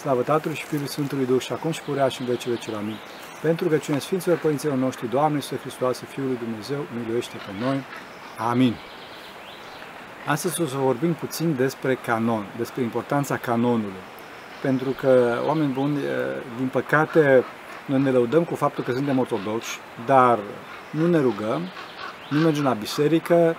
Slavă 0.00 0.22
Tatălui 0.22 0.56
și 0.56 0.64
Fiului 0.64 0.88
Sfântului 0.88 1.26
Duh 1.26 1.40
și 1.40 1.52
acum 1.52 1.70
și 1.70 1.82
purea 1.82 2.08
și 2.08 2.20
în 2.20 2.26
vecile 2.26 2.56
cel 2.56 2.74
amin. 2.74 2.96
Pentru 3.42 3.68
că 3.68 3.76
cine 3.76 3.98
Sfinților 3.98 4.38
Părinților 4.38 4.76
noștri, 4.76 5.08
Doamne 5.08 5.34
Iisuse 5.34 5.60
Hristoase, 5.60 6.04
Fiul 6.06 6.26
lui 6.26 6.36
Dumnezeu, 6.36 6.86
miluiește 6.98 7.36
pe 7.36 7.64
noi. 7.64 7.84
Amin. 8.38 8.76
Astăzi 10.26 10.62
o 10.62 10.66
să 10.66 10.76
vorbim 10.76 11.12
puțin 11.12 11.54
despre 11.56 11.94
canon, 11.94 12.46
despre 12.56 12.82
importanța 12.82 13.36
canonului. 13.36 14.02
Pentru 14.62 14.90
că, 14.90 15.42
oameni 15.46 15.72
buni, 15.72 15.98
din 16.56 16.68
păcate, 16.68 17.44
noi 17.86 18.00
ne 18.00 18.10
lăudăm 18.10 18.44
cu 18.44 18.54
faptul 18.54 18.84
că 18.84 18.92
suntem 18.92 19.18
ortodoxi, 19.18 19.78
dar 20.06 20.38
nu 20.90 21.06
ne 21.06 21.20
rugăm, 21.20 21.60
nu 22.30 22.38
mergem 22.38 22.64
la 22.64 22.72
biserică, 22.72 23.56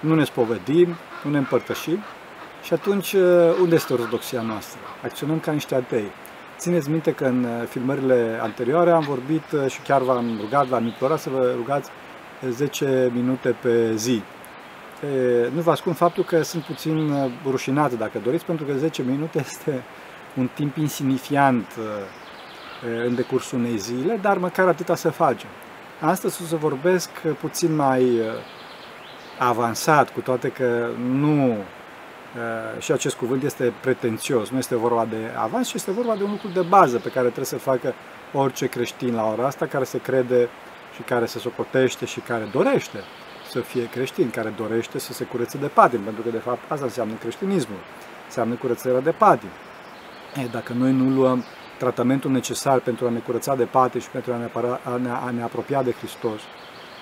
nu 0.00 0.14
ne 0.14 0.24
spovedim, 0.24 0.96
nu 1.22 1.30
ne 1.30 1.38
împărtășim 1.38 2.02
și 2.62 2.72
atunci 2.72 3.12
unde 3.60 3.74
este 3.74 3.92
ortodoxia 3.92 4.42
noastră? 4.42 4.80
Acționăm 5.02 5.38
ca 5.38 5.52
niște 5.52 5.74
atei. 5.74 6.10
Țineți 6.58 6.90
minte 6.90 7.12
că 7.12 7.24
în 7.24 7.46
filmările 7.68 8.38
anterioare 8.42 8.90
am 8.90 9.02
vorbit 9.02 9.42
și 9.68 9.80
chiar 9.80 10.02
v-am 10.02 10.38
rugat, 10.40 10.66
v-am 10.66 10.84
implorat 10.84 11.20
să 11.20 11.30
vă 11.30 11.52
rugați 11.56 11.90
10 12.50 13.10
minute 13.14 13.56
pe 13.62 13.94
zi. 13.94 14.22
Nu 15.54 15.60
vă 15.60 15.70
ascund 15.70 15.96
faptul 15.96 16.24
că 16.24 16.42
sunt 16.42 16.62
puțin 16.62 17.14
rușinat, 17.50 17.92
dacă 17.92 18.18
doriți, 18.24 18.44
pentru 18.44 18.64
că 18.64 18.72
10 18.72 19.02
minute 19.02 19.38
este 19.48 19.82
un 20.36 20.48
timp 20.54 20.76
insignifiant 20.76 21.66
în 23.06 23.14
decursul 23.14 23.58
unei 23.58 23.76
zile, 23.76 24.18
dar 24.22 24.38
măcar 24.38 24.68
atâta 24.68 24.94
să 24.94 25.10
facem. 25.10 25.48
Astăzi 26.00 26.42
o 26.42 26.46
să 26.46 26.56
vorbesc 26.56 27.10
puțin 27.40 27.74
mai 27.74 28.20
avansat, 29.38 30.12
cu 30.12 30.20
toate 30.20 30.48
că 30.48 30.88
nu 31.08 31.56
și 32.78 32.92
acest 32.92 33.16
cuvânt 33.16 33.42
este 33.42 33.72
pretențios, 33.80 34.50
nu 34.50 34.58
este 34.58 34.76
vorba 34.76 35.06
de 35.10 35.30
avans, 35.36 35.68
ci 35.68 35.74
este 35.74 35.90
vorba 35.90 36.14
de 36.14 36.22
un 36.22 36.30
lucru 36.30 36.48
de 36.48 36.60
bază 36.60 36.98
pe 36.98 37.08
care 37.08 37.24
trebuie 37.24 37.44
să 37.44 37.58
facă 37.58 37.94
orice 38.32 38.66
creștin 38.66 39.14
la 39.14 39.24
ora 39.26 39.46
asta, 39.46 39.66
care 39.66 39.84
se 39.84 39.98
crede 39.98 40.48
și 40.94 41.02
care 41.02 41.26
se 41.26 41.38
socotește 41.38 42.04
și 42.04 42.20
care 42.20 42.48
dorește 42.52 42.98
să 43.50 43.60
fie 43.60 43.88
creștin, 43.88 44.30
care 44.30 44.54
dorește 44.56 44.98
să 44.98 45.12
se 45.12 45.24
curețe 45.24 45.58
de 45.58 45.66
patim, 45.66 46.00
pentru 46.00 46.22
că 46.22 46.30
de 46.30 46.38
fapt 46.38 46.70
asta 46.70 46.84
înseamnă 46.84 47.14
creștinismul, 47.14 47.78
înseamnă 48.24 48.54
curățarea 48.54 49.00
de 49.00 49.10
patim. 49.10 49.48
E, 50.42 50.46
dacă 50.46 50.72
noi 50.72 50.92
nu 50.92 51.10
luăm 51.10 51.44
tratamentul 51.78 52.30
necesar 52.30 52.78
pentru 52.78 53.06
a 53.06 53.10
ne 53.10 53.18
curăța 53.18 53.54
de 53.54 53.64
pate 53.64 53.98
și 53.98 54.08
pentru 54.08 54.32
a 54.32 54.36
ne, 54.36 54.44
apăra, 54.44 54.80
a 54.84 54.96
ne, 54.96 55.10
a 55.10 55.30
ne 55.30 55.42
apropia 55.42 55.82
de 55.82 55.92
Hristos, 55.92 56.40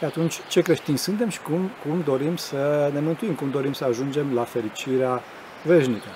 atunci 0.06 0.40
ce 0.48 0.60
creștini 0.60 0.98
suntem 0.98 1.28
și 1.28 1.40
cum, 1.40 1.70
cum 1.86 2.02
dorim 2.04 2.36
să 2.36 2.90
ne 2.92 3.00
mântuim, 3.00 3.34
cum 3.34 3.50
dorim 3.50 3.72
să 3.72 3.84
ajungem 3.84 4.34
la 4.34 4.44
fericirea 4.44 5.22
veșnică. 5.64 6.08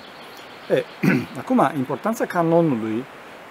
E, 0.69 0.83
acum, 1.41 1.71
importanța 1.77 2.25
canonului, 2.25 3.03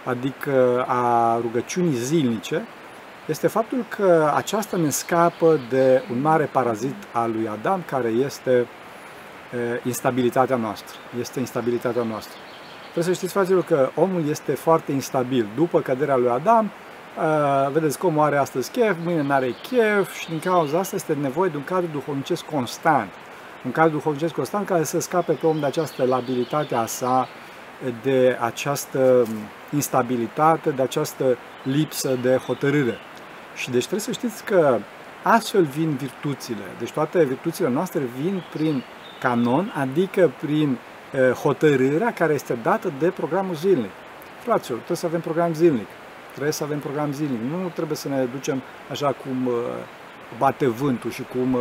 adică 0.04 0.84
a 0.88 1.38
rugăciunii 1.41 1.96
zilnice, 1.96 2.66
este 3.26 3.46
faptul 3.46 3.84
că 3.88 4.32
aceasta 4.34 4.76
ne 4.76 4.91
scapă 4.91 5.60
de 5.68 6.02
un 6.10 6.20
mare 6.20 6.44
parazit 6.44 6.96
al 7.12 7.30
lui 7.30 7.48
Adam, 7.48 7.82
care 7.86 8.08
este 8.08 8.50
e, 8.50 9.80
instabilitatea 9.84 10.56
noastră. 10.56 10.96
Este 11.20 11.38
instabilitatea 11.38 12.02
noastră. 12.02 12.36
Trebuie 12.92 13.14
să 13.14 13.20
știți, 13.20 13.32
fraților, 13.32 13.64
că 13.64 13.91
omul 13.94 14.28
este 14.28 14.52
foarte 14.52 14.92
instabil. 14.92 15.46
După 15.54 15.80
căderea 15.80 16.16
lui 16.16 16.28
Adam, 16.28 16.70
uh, 17.18 17.72
vedeți 17.72 17.98
cum 17.98 18.18
are 18.18 18.36
astăzi 18.36 18.70
chef, 18.70 18.96
mâine 19.04 19.22
nu 19.22 19.32
are 19.32 19.54
chef 19.62 20.14
și 20.18 20.28
din 20.28 20.38
cauza 20.38 20.78
asta 20.78 20.96
este 20.96 21.16
nevoie 21.20 21.50
de 21.50 21.56
un 21.56 21.64
cadru 21.64 21.88
duhovnicesc 21.92 22.44
constant. 22.44 23.10
Un 23.64 23.72
cadru 23.72 23.96
duhovnicesc 23.96 24.34
constant 24.34 24.66
care 24.66 24.84
să 24.84 25.00
scape 25.00 25.32
pe 25.32 25.46
om 25.46 25.60
de 25.60 25.66
această 25.66 26.04
labilitate 26.04 26.74
a 26.74 26.86
sa, 26.86 27.28
de 28.02 28.38
această 28.40 29.26
instabilitate, 29.74 30.70
de 30.70 30.82
această 30.82 31.38
lipsă 31.62 32.18
de 32.22 32.36
hotărâre. 32.36 32.98
Și 33.54 33.70
deci 33.70 33.80
trebuie 33.80 34.00
să 34.00 34.12
știți 34.12 34.44
că 34.44 34.78
astfel 35.22 35.62
vin 35.62 35.97
virtuțile. 35.97 36.64
Deci 36.78 36.91
toate 36.91 37.24
virtuțile 37.24 37.69
noastre 37.69 38.00
vin 38.20 38.42
prin 38.53 38.82
canon, 39.20 39.72
adică 39.76 40.32
prin 40.41 40.78
hotărârea 41.42 42.12
care 42.12 42.34
este 42.34 42.58
dată 42.62 42.92
de 42.98 43.08
programul 43.08 43.54
zilnic. 43.54 43.91
Fraților, 44.42 44.76
trebuie 44.76 44.97
să 44.97 45.06
avem 45.06 45.20
program 45.20 45.54
zilnic. 45.54 45.86
Trebuie 46.34 46.53
să 46.53 46.65
avem 46.65 46.78
program 46.78 47.12
zilnic. 47.12 47.41
Nu 47.50 47.71
trebuie 47.75 47.97
să 47.97 48.09
ne 48.09 48.25
ducem 48.25 48.62
așa 48.91 49.06
cum 49.06 49.49
bate 50.39 50.67
vântul 50.67 51.11
și 51.11 51.22
cum 51.22 51.56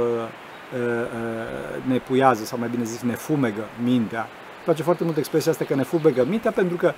ne 1.84 1.98
puiază, 1.98 2.46
sau 2.46 2.60
mai 2.60 2.68
bine 2.70 2.84
zis, 2.84 3.02
ne 3.02 3.16
fumegă 3.16 3.64
mintea. 3.84 4.20
Îmi 4.20 4.64
place 4.64 4.84
foarte 4.84 5.04
mult 5.04 5.18
expresia 5.18 5.52
asta 5.52 5.66
că 5.66 5.76
ne 5.76 5.84
fumegă 5.84 6.26
mintea, 6.26 6.52
pentru 6.52 6.78
că, 6.78 6.94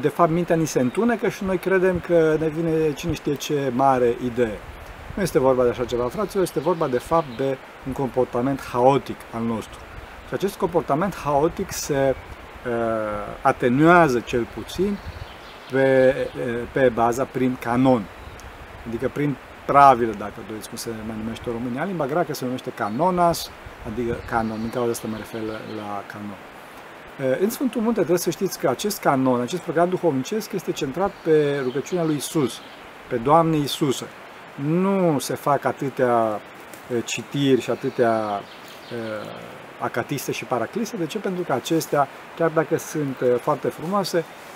de 0.00 0.08
fapt, 0.08 0.30
mintea 0.30 0.56
ni 0.56 0.66
se 0.66 0.80
întunecă 0.80 1.28
și 1.28 1.44
noi 1.44 1.58
credem 1.58 2.00
că 2.06 2.36
ne 2.38 2.48
vine 2.48 2.92
cine 2.92 3.12
știe 3.12 3.34
ce 3.34 3.72
mare 3.74 4.16
idee. 4.24 4.58
Nu 5.14 5.22
este 5.22 5.38
vorba 5.38 5.62
de 5.62 5.68
așa 5.68 5.84
ceva, 5.84 6.08
fraților, 6.08 6.44
este 6.44 6.60
vorba, 6.60 6.88
de 6.88 6.98
fapt, 6.98 7.36
de 7.36 7.56
un 7.86 7.92
comportament 7.92 8.60
haotic 8.62 9.16
al 9.34 9.42
nostru. 9.42 9.78
Și 10.28 10.34
acest 10.34 10.56
comportament 10.56 11.14
haotic 11.14 11.72
se 11.72 12.14
uh, 12.66 12.72
atenuează 13.42 14.20
cel 14.20 14.46
puțin 14.54 14.96
pe, 15.70 16.16
uh, 16.36 16.68
pe 16.72 16.88
baza 16.88 17.24
prin 17.24 17.56
canon, 17.60 18.02
adică 18.86 19.08
prin 19.08 19.36
pravile, 19.64 20.12
dacă 20.12 20.32
doriți 20.48 20.68
cum 20.68 20.76
se 20.76 20.90
mai 21.06 21.16
numește 21.22 21.42
în 21.46 21.52
România. 21.52 21.84
Limba 21.84 22.06
greacă 22.06 22.34
se 22.34 22.44
numește 22.44 22.70
canonas, 22.70 23.50
adică 23.92 24.16
canon, 24.30 24.58
din 24.60 24.70
cauza 24.70 24.90
asta 24.90 25.08
mă 25.10 25.16
refer 25.16 25.40
la, 25.40 25.52
la 25.52 26.02
canon. 26.06 26.38
Uh, 27.30 27.40
în 27.40 27.50
Sfântul 27.50 27.80
Munte 27.80 27.98
trebuie 27.98 28.18
să 28.18 28.30
știți 28.30 28.58
că 28.58 28.68
acest 28.68 29.00
canon, 29.00 29.40
acest 29.40 29.62
program 29.62 29.88
duhovnicesc 29.88 30.52
este 30.52 30.72
centrat 30.72 31.10
pe 31.24 31.60
rugăciunea 31.62 32.04
lui 32.04 32.14
Isus, 32.14 32.60
pe 33.08 33.16
Doamne 33.16 33.56
Isusă. 33.56 34.04
Nu 34.54 35.18
se 35.18 35.34
fac 35.34 35.64
atâtea 35.64 36.40
uh, 36.90 37.02
citiri 37.04 37.60
și 37.60 37.70
atâtea 37.70 38.40
uh, 38.92 39.30
acatiste 39.78 40.32
și 40.32 40.44
paracliste. 40.44 40.96
De 40.96 41.06
ce? 41.06 41.18
Pentru 41.18 41.42
că 41.42 41.52
acestea, 41.52 42.08
chiar 42.36 42.50
dacă 42.50 42.78
sunt 42.78 43.20
uh, 43.20 43.34
foarte 43.40 43.68
frumoase, 43.68 44.18
uh, 44.18 44.49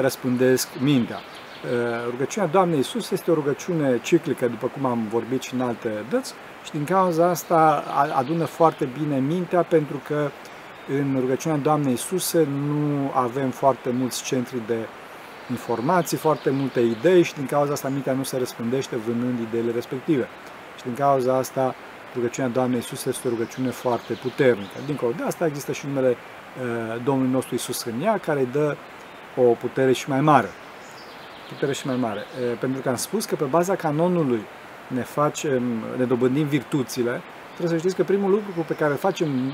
răspândesc 0.00 0.68
mintea. 0.80 1.16
Uh, 1.16 2.10
rugăciunea 2.10 2.48
Doamnei 2.48 2.76
Iisus 2.76 3.10
este 3.10 3.30
o 3.30 3.34
rugăciune 3.34 3.98
ciclică, 4.02 4.46
după 4.46 4.66
cum 4.66 4.84
am 4.84 5.06
vorbit 5.10 5.42
și 5.42 5.54
în 5.54 5.60
alte 5.60 5.90
dăți, 6.10 6.34
și 6.64 6.70
din 6.70 6.84
cauza 6.84 7.28
asta 7.28 7.84
adună 8.14 8.44
foarte 8.44 8.88
bine 8.98 9.18
mintea, 9.18 9.62
pentru 9.62 10.00
că 10.06 10.30
în 10.88 11.16
rugăciunea 11.20 11.58
Doamnei 11.58 11.90
Iisus 11.90 12.32
nu 12.32 13.10
avem 13.14 13.50
foarte 13.50 13.90
mulți 13.90 14.22
centri 14.22 14.62
de 14.66 14.78
informații, 15.50 16.16
foarte 16.16 16.50
multe 16.50 16.80
idei 16.80 17.22
și 17.22 17.34
din 17.34 17.46
cauza 17.46 17.72
asta 17.72 17.88
mintea 17.88 18.12
nu 18.12 18.22
se 18.22 18.38
răspândește 18.38 18.96
vânând 18.96 19.38
ideile 19.38 19.70
respective. 19.72 20.28
Și 20.76 20.82
din 20.82 20.94
cauza 20.94 21.36
asta 21.36 21.74
rugăciunea 22.14 22.50
Doamnei 22.50 22.76
Iisus 22.76 23.04
este 23.04 23.26
o 23.26 23.30
rugăciune 23.30 23.70
foarte 23.70 24.12
puternică. 24.12 24.76
Dincolo 24.86 25.12
de 25.16 25.22
asta 25.22 25.46
există 25.46 25.72
și 25.72 25.86
numele 25.86 26.08
uh, 26.08 27.02
Domnului 27.04 27.32
nostru 27.32 27.54
Iisus 27.54 27.84
în 27.84 28.02
ea, 28.02 28.18
care 28.18 28.40
îi 28.40 28.48
dă 28.52 28.76
o 29.40 29.42
putere 29.42 29.92
și 29.92 30.08
mai 30.08 30.20
mare. 30.20 30.48
Putere 31.48 31.72
și 31.72 31.86
mai 31.86 31.96
mare. 31.96 32.20
Uh, 32.20 32.58
pentru 32.58 32.80
că 32.80 32.88
am 32.88 32.96
spus 32.96 33.24
că 33.24 33.34
pe 33.34 33.44
baza 33.44 33.74
canonului 33.74 34.40
ne 34.86 35.02
facem, 35.02 35.62
ne 35.96 36.04
dobândim 36.04 36.46
virtuțile, 36.46 37.20
trebuie 37.56 37.78
să 37.78 37.78
știți 37.78 37.96
că 37.96 38.04
primul 38.04 38.30
lucru 38.30 38.64
pe 38.66 38.74
care 38.74 38.90
îl 38.90 38.98
facem 38.98 39.28
uh, 39.46 39.52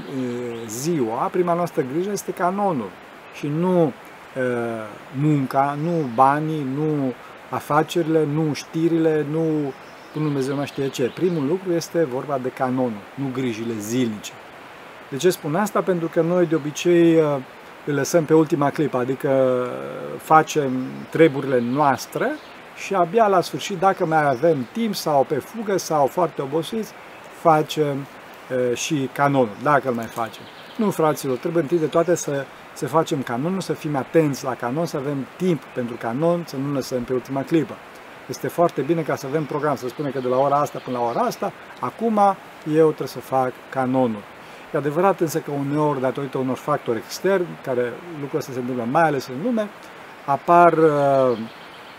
ziua, 0.67 1.27
prima 1.27 1.55
noastră 1.55 1.85
grijă 1.93 2.11
este 2.11 2.31
canonul 2.31 2.91
și 3.35 3.47
nu 3.47 3.93
munca, 5.19 5.79
nu 5.83 6.09
banii, 6.15 6.67
nu 6.75 7.13
afacerile, 7.51 8.25
nu 8.25 8.53
știrile, 8.53 9.27
nu 9.31 9.73
Bunul 10.15 10.29
Dumnezeu 10.29 10.57
mai 10.57 10.67
știe 10.67 10.89
ce. 10.89 11.11
Primul 11.15 11.47
lucru 11.47 11.73
este 11.73 12.05
vorba 12.05 12.39
de 12.39 12.49
canonul, 12.49 13.03
nu 13.15 13.31
grijile 13.33 13.73
zilnice. 13.79 14.33
De 15.11 15.17
ce 15.17 15.31
spun 15.31 15.55
asta? 15.55 15.81
Pentru 15.81 16.09
că 16.09 16.21
noi 16.21 16.47
de 16.47 16.55
obicei 16.55 17.15
uh, 17.15 17.37
îl 17.87 17.95
lăsăm 17.95 18.25
pe 18.25 18.35
ultima 18.35 18.71
clipă, 18.71 18.97
adică 18.97 19.29
uh, 19.29 20.21
facem 20.21 20.71
treburile 21.11 21.61
noastre 21.61 22.31
și 22.77 22.95
abia 22.95 23.27
la 23.27 23.41
sfârșit, 23.41 23.79
dacă 23.79 24.07
mai 24.07 24.29
avem 24.29 24.67
timp 24.73 24.95
sau 24.95 25.25
pe 25.29 25.35
fugă 25.35 25.77
sau 25.77 26.07
foarte 26.07 26.43
obosiți, 26.43 26.93
facem 27.41 28.07
uh, 28.51 28.77
și 28.77 29.09
canonul, 29.13 29.57
dacă 29.63 29.89
îl 29.89 29.95
mai 29.95 30.07
facem. 30.07 30.43
Nu, 30.77 30.91
fraților, 30.91 31.37
trebuie 31.37 31.63
întâi 31.63 31.79
de 31.79 31.87
toate 31.87 32.15
să, 32.15 32.45
să 32.73 32.87
facem 32.87 33.23
canonul, 33.23 33.61
să 33.61 33.73
fim 33.73 33.97
atenți 33.97 34.45
la 34.45 34.55
canon, 34.55 34.87
să 34.87 34.97
avem 34.97 35.27
timp 35.37 35.63
pentru 35.63 35.97
canon, 35.97 36.45
să 36.47 36.57
nu 36.57 36.73
lăsăm 36.73 37.03
pe 37.03 37.13
ultima 37.13 37.43
clipă 37.43 37.75
este 38.29 38.49
foarte 38.49 38.81
bine 38.81 39.03
ca 39.03 39.17
să 39.17 39.27
avem 39.27 39.45
program, 39.45 39.77
să 39.77 39.89
spune 39.89 40.11
că 40.11 40.19
de 40.19 40.29
la 40.29 40.39
ora 40.39 40.57
asta 40.57 40.79
până 40.85 40.99
la 40.99 41.05
ora 41.05 41.21
asta, 41.21 41.53
acum 41.81 42.21
eu 42.75 42.87
trebuie 42.87 43.09
să 43.09 43.19
fac 43.19 43.53
canonul. 43.71 44.23
E 44.75 44.77
adevărat 44.77 45.21
însă 45.21 45.39
că 45.39 45.51
uneori, 45.51 46.01
datorită 46.01 46.39
unor 46.39 46.57
factori 46.57 46.99
externi, 46.99 47.47
care 47.63 47.93
lucrul 48.21 48.39
ăsta 48.39 48.53
se 48.53 48.59
întâmplă 48.59 48.85
mai 48.91 49.03
ales 49.03 49.27
în 49.27 49.35
lume, 49.43 49.69
apar 50.25 50.73
uh, 50.73 51.39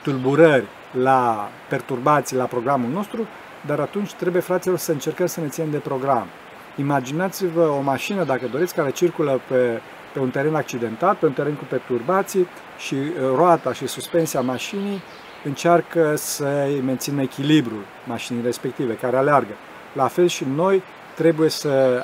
tulburări 0.03 0.65
la 0.91 1.49
perturbații 1.69 2.37
la 2.37 2.43
programul 2.43 2.89
nostru, 2.89 3.27
dar 3.65 3.79
atunci 3.79 4.13
trebuie, 4.13 4.41
fraților, 4.41 4.77
să 4.77 4.91
încercăm 4.91 5.25
să 5.25 5.39
ne 5.39 5.47
ținem 5.47 5.69
de 5.71 5.77
program. 5.77 6.27
Imaginați-vă 6.75 7.67
o 7.67 7.81
mașină, 7.81 8.23
dacă 8.23 8.47
doriți, 8.51 8.75
care 8.75 8.91
circulă 8.91 9.39
pe 9.47 9.81
pe 10.15 10.21
un 10.21 10.29
teren 10.29 10.55
accidentat, 10.55 11.17
pe 11.17 11.25
un 11.25 11.31
teren 11.31 11.53
cu 11.53 11.63
perturbații 11.63 12.47
și 12.77 12.95
roata 13.35 13.73
și 13.73 13.87
suspensia 13.87 14.41
mașinii 14.41 15.01
încearcă 15.43 16.15
să 16.15 16.67
mențină 16.85 17.21
echilibrul 17.21 17.85
mașinii 18.07 18.41
respective, 18.43 18.93
care 18.93 19.17
aleargă. 19.17 19.53
La 19.93 20.07
fel 20.07 20.27
și 20.27 20.45
noi 20.55 20.83
trebuie 21.15 21.49
să, 21.49 22.03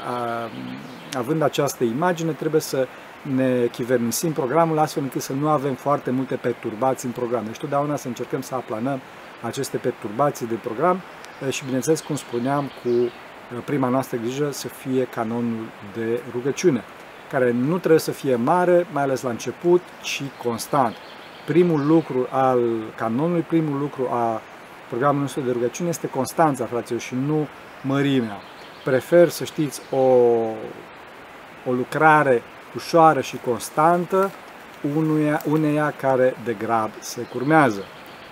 având 1.18 1.42
această 1.42 1.84
imagine, 1.84 2.32
trebuie 2.32 2.62
să 2.62 2.88
ne 3.36 3.66
chivernisim 3.72 4.32
programul 4.32 4.80
astfel 4.80 5.04
încât 5.04 5.22
să 5.22 5.34
nu 5.34 5.50
avem 5.50 5.74
foarte 5.74 6.12
multe 6.12 6.36
perturbații 6.36 7.08
în 7.08 7.14
program. 7.14 7.44
Deci 7.46 7.58
totdeauna 7.58 7.96
să 7.96 8.08
încercăm 8.08 8.42
să 8.42 8.56
aplanăm 8.56 9.00
aceste 9.42 9.78
perturbații 9.78 10.48
de 10.48 10.56
program 10.56 11.02
și, 11.50 11.64
bineînțeles, 11.66 12.02
cum 12.02 12.16
spuneam, 12.16 12.72
cu 12.84 12.90
prima 13.66 13.88
noastră 13.88 14.18
grijă 14.18 14.50
să 14.52 14.68
fie 14.68 15.04
canonul 15.04 15.66
de 15.94 16.22
rugăciune, 16.32 16.84
care 17.32 17.52
nu 17.52 17.78
trebuie 17.78 18.00
să 18.00 18.12
fie 18.12 18.36
mare, 18.36 18.88
mai 18.92 19.04
ales 19.04 19.22
la 19.22 19.30
început, 19.30 19.82
ci 20.02 20.24
constant. 20.44 20.96
Primul 21.46 21.86
lucru 21.86 22.28
al 22.30 22.60
canonului, 22.96 23.42
primul 23.42 23.80
lucru 23.80 24.08
a 24.12 24.42
programului 24.88 25.22
nostru 25.22 25.42
de 25.42 25.52
rugăciune 25.52 25.90
este 25.90 26.08
constanța, 26.08 26.66
fraților, 26.66 27.02
și 27.02 27.16
nu 27.28 27.48
mărimea. 27.82 28.38
Prefer 28.84 29.30
să 29.30 29.44
știți 29.44 29.82
o, 29.92 29.98
o 31.66 31.72
lucrare 31.72 32.42
ușoară 32.76 33.22
și 33.22 33.38
constantă 33.46 34.32
unuia, 34.96 35.42
uneia 35.50 35.94
care 35.98 36.36
de 36.44 36.54
grab 36.54 36.90
se 37.00 37.22
curmează. 37.22 37.84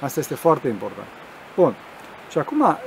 Asta 0.01 0.19
este 0.19 0.35
foarte 0.35 0.67
important. 0.67 1.07
Bun. 1.55 1.75
Și 2.31 2.37
acum 2.37 2.77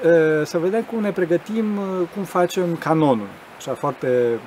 să 0.45 0.59
vedem 0.59 0.83
cum 0.83 1.01
ne 1.01 1.13
pregătim, 1.13 1.79
cum 2.15 2.23
facem 2.23 2.77
canonul. 2.77 3.29
Așa 3.57 3.75
foarte 3.75 4.39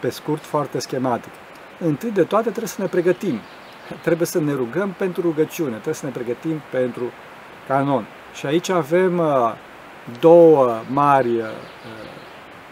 pe 0.00 0.10
scurt, 0.10 0.42
foarte 0.42 0.78
schematic. 0.78 1.32
Întâi 1.80 2.10
de 2.10 2.22
toate 2.22 2.48
trebuie 2.48 2.68
să 2.68 2.82
ne 2.82 2.88
pregătim. 2.88 3.38
Trebuie 4.02 4.26
să 4.26 4.40
ne 4.40 4.52
rugăm 4.52 4.94
pentru 4.98 5.20
rugăciune, 5.20 5.70
trebuie 5.70 5.94
să 5.94 6.06
ne 6.06 6.12
pregătim 6.12 6.60
pentru 6.70 7.04
canon. 7.68 8.06
Și 8.34 8.46
aici 8.46 8.68
avem 8.68 9.22
două 10.20 10.80
mari 10.90 11.30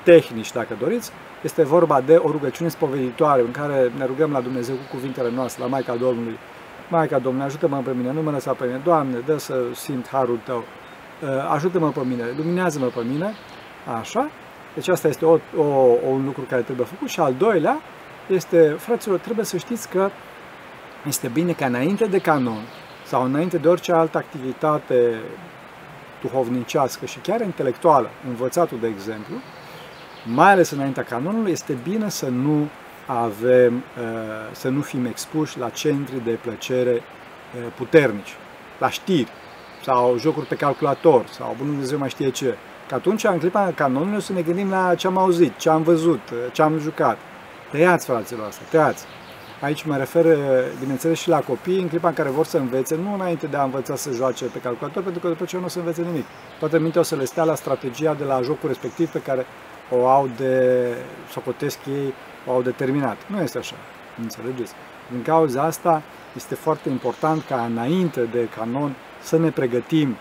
tehnici, 0.04 0.52
dacă 0.52 0.76
doriți. 0.80 1.10
Este 1.42 1.62
vorba 1.62 2.00
de 2.00 2.14
o 2.14 2.30
rugăciune 2.30 2.68
spoveditoare 2.68 3.40
în 3.40 3.50
care 3.50 3.92
ne 3.98 4.04
rugăm 4.04 4.32
la 4.32 4.40
Dumnezeu 4.40 4.74
cu 4.74 4.96
cuvintele 4.96 5.30
noastre, 5.30 5.62
la 5.62 5.68
Maica 5.68 5.94
Domnului. 5.94 6.38
Maica 6.88 7.18
Domnului, 7.18 7.46
ajută-mă 7.46 7.82
pe 7.84 7.92
mine, 7.96 8.12
nu 8.12 8.22
mă 8.22 8.30
lăsa 8.30 8.52
pe 8.52 8.64
mine. 8.64 8.80
Doamne, 8.84 9.18
dă 9.26 9.38
să 9.38 9.54
simt 9.74 10.08
harul 10.08 10.38
Tău. 10.44 10.64
Uh, 11.22 11.28
ajută-mă 11.52 11.90
pe 11.90 12.00
mine, 12.04 12.24
luminează-mă 12.36 12.86
pe 12.86 13.00
mine. 13.10 13.34
Așa. 14.00 14.30
Deci 14.74 14.88
asta 14.88 15.08
este 15.08 15.24
o, 15.24 15.38
o, 15.56 15.62
un 16.10 16.24
lucru 16.24 16.42
care 16.48 16.62
trebuie 16.62 16.86
făcut. 16.86 17.08
Și 17.08 17.20
al 17.20 17.34
doilea 17.34 17.80
este, 18.26 18.76
fraților, 18.78 19.18
trebuie 19.18 19.44
să 19.44 19.56
știți 19.56 19.88
că 19.88 20.10
este 21.06 21.28
bine 21.28 21.52
ca 21.52 21.66
înainte 21.66 22.04
de 22.04 22.18
canon 22.18 22.62
sau 23.06 23.24
înainte 23.24 23.58
de 23.58 23.68
orice 23.68 23.92
altă 23.92 24.18
activitate 24.18 25.14
duhovnicească 26.20 27.06
și 27.06 27.18
chiar 27.18 27.40
intelectuală, 27.40 28.10
învățatul 28.28 28.78
de 28.80 28.86
exemplu, 28.86 29.34
mai 30.26 30.50
ales 30.50 30.70
înaintea 30.70 31.02
canonului, 31.02 31.50
este 31.50 31.78
bine 31.82 32.08
să 32.08 32.26
nu 32.26 32.68
avem, 33.06 33.74
uh, 33.74 33.82
să 34.52 34.68
nu 34.68 34.80
fim 34.80 35.04
expuși 35.04 35.58
la 35.58 35.68
centri 35.68 36.24
de 36.24 36.30
plăcere 36.30 36.92
uh, 36.92 37.72
puternici, 37.76 38.36
la 38.78 38.90
știri 38.90 39.30
sau 39.84 40.18
jocuri 40.18 40.46
pe 40.46 40.54
calculator 40.54 41.24
sau 41.26 41.54
bunul 41.56 41.72
Dumnezeu 41.72 41.98
mai 41.98 42.08
știe 42.08 42.30
ce. 42.30 42.56
Că 42.88 42.94
atunci, 42.94 43.24
în 43.24 43.38
clipa 43.38 43.72
canonului, 43.74 44.22
să 44.22 44.32
ne 44.32 44.42
gândim 44.42 44.70
la 44.70 44.94
ce 44.94 45.06
am 45.06 45.18
auzit, 45.18 45.56
ce 45.56 45.70
am 45.70 45.82
văzut, 45.82 46.30
uh, 46.30 46.38
ce 46.52 46.62
am 46.62 46.78
jucat. 46.78 47.18
Tăiați, 47.70 48.06
fraților, 48.06 48.46
asta, 48.46 48.62
tăiați. 48.70 49.04
Aici 49.60 49.82
mă 49.82 49.96
refer, 49.96 50.38
bineînțeles, 50.80 51.18
și 51.18 51.28
la 51.28 51.40
copii 51.40 51.80
în 51.80 51.88
clipa 51.88 52.08
în 52.08 52.14
care 52.14 52.28
vor 52.28 52.44
să 52.44 52.56
învețe, 52.56 52.96
nu 52.96 53.14
înainte 53.14 53.46
de 53.46 53.56
a 53.56 53.62
învăța 53.62 53.96
să 53.96 54.10
joace 54.10 54.44
pe 54.44 54.58
calculator, 54.58 55.02
pentru 55.02 55.20
că 55.20 55.28
după 55.28 55.44
ce 55.44 55.56
nu 55.58 55.64
o 55.64 55.68
să 55.68 55.78
învețe 55.78 56.02
nimic. 56.02 56.24
Toată 56.58 56.78
mintea 56.78 57.00
o 57.00 57.04
să 57.04 57.16
le 57.16 57.24
stea 57.24 57.44
la 57.44 57.54
strategia 57.54 58.14
de 58.14 58.24
la 58.24 58.40
jocul 58.42 58.68
respectiv 58.68 59.08
pe 59.08 59.20
care 59.20 59.46
o 59.90 60.08
au 60.08 60.28
de, 60.36 60.86
socotesc 61.30 61.78
ei, 61.86 62.14
o 62.46 62.52
au 62.52 62.62
determinat. 62.62 63.16
Nu 63.26 63.40
este 63.40 63.58
așa, 63.58 63.74
înțelegeți? 64.22 64.72
Din 65.10 65.22
cauza 65.22 65.62
asta 65.62 66.02
este 66.36 66.54
foarte 66.54 66.88
important 66.88 67.44
ca 67.44 67.64
înainte 67.64 68.20
de 68.20 68.48
canon 68.56 68.94
să 69.22 69.38
ne 69.38 69.50
pregătim 69.50 70.16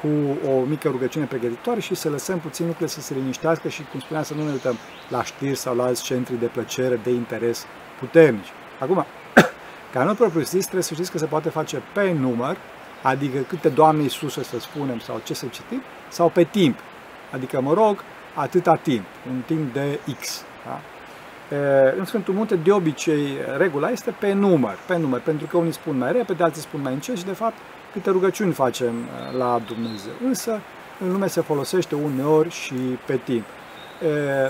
cu 0.00 0.38
o 0.50 0.60
mică 0.60 0.88
rugăciune 0.88 1.24
pregătitoare 1.24 1.80
și 1.80 1.94
să 1.94 2.08
lăsăm 2.08 2.38
puțin 2.38 2.66
lucrurile 2.66 2.94
să 2.94 3.00
se 3.00 3.14
liniștească 3.14 3.68
și, 3.68 3.82
cum 3.90 4.00
spuneam, 4.00 4.24
să 4.24 4.34
nu 4.34 4.44
ne 4.44 4.50
uităm 4.50 4.76
la 5.08 5.24
știri 5.24 5.54
sau 5.54 5.76
la 5.76 5.84
alți 5.84 6.02
centri 6.02 6.38
de 6.38 6.46
plăcere, 6.46 7.00
de 7.02 7.10
interes 7.10 7.66
puternici. 7.98 8.52
Acum, 8.78 9.04
canonul 9.92 10.14
propriu-zis 10.14 10.62
trebuie 10.62 10.82
să 10.82 10.94
știți 10.94 11.10
că 11.10 11.18
se 11.18 11.26
poate 11.26 11.48
face 11.48 11.82
pe 11.92 12.12
număr, 12.12 12.56
adică 13.02 13.38
câte 13.38 13.68
Doamne 13.68 14.02
Iisuse 14.02 14.42
să 14.42 14.60
spunem 14.60 14.98
sau 14.98 15.20
ce 15.24 15.34
să 15.34 15.46
citim, 15.46 15.82
sau 16.08 16.28
pe 16.28 16.44
timp. 16.44 16.78
Adică 17.32 17.60
mă 17.60 17.74
rog, 17.74 18.04
atâta 18.34 18.76
timp, 18.76 19.04
un 19.30 19.42
timp 19.46 19.72
de 19.72 19.98
X. 20.20 20.44
Da? 20.64 20.80
În 21.98 22.04
Sfântul 22.04 22.34
Munte, 22.34 22.56
de 22.56 22.72
obicei, 22.72 23.36
regula 23.56 23.90
este 23.90 24.14
pe 24.18 24.32
număr, 24.32 24.78
pe 24.86 24.96
număr, 24.96 25.20
pentru 25.20 25.46
că 25.46 25.56
unii 25.56 25.72
spun 25.72 25.98
mai 25.98 26.12
repede, 26.12 26.42
alții 26.42 26.62
spun 26.62 26.80
mai 26.80 26.92
încet 26.92 27.16
și, 27.16 27.24
de 27.24 27.32
fapt, 27.32 27.56
câte 27.92 28.10
rugăciuni 28.10 28.52
facem 28.52 28.92
la 29.38 29.60
Dumnezeu. 29.66 30.12
Însă, 30.24 30.60
în 31.00 31.12
lume 31.12 31.26
se 31.26 31.40
folosește 31.40 31.94
uneori 31.94 32.50
și 32.50 32.74
pe 33.06 33.16
timp. 33.24 33.44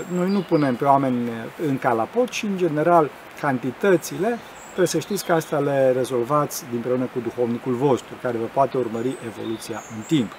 Noi 0.07 0.29
nu 0.29 0.41
punem 0.41 0.75
pe 0.75 0.85
oameni 0.85 1.29
în 1.67 1.77
calapot 1.77 2.29
și, 2.29 2.45
în 2.45 2.57
general, 2.57 3.09
cantitățile, 3.41 4.37
trebuie 4.65 4.87
să 4.87 4.99
știți 4.99 5.25
că 5.25 5.33
asta 5.33 5.59
le 5.59 5.91
rezolvați 5.95 6.65
dinpreună 6.71 7.09
cu 7.13 7.19
duhovnicul 7.19 7.73
vostru, 7.73 8.13
care 8.21 8.37
vă 8.37 8.45
poate 8.53 8.77
urmări 8.77 9.15
evoluția 9.25 9.81
în 9.95 10.01
timp. 10.07 10.31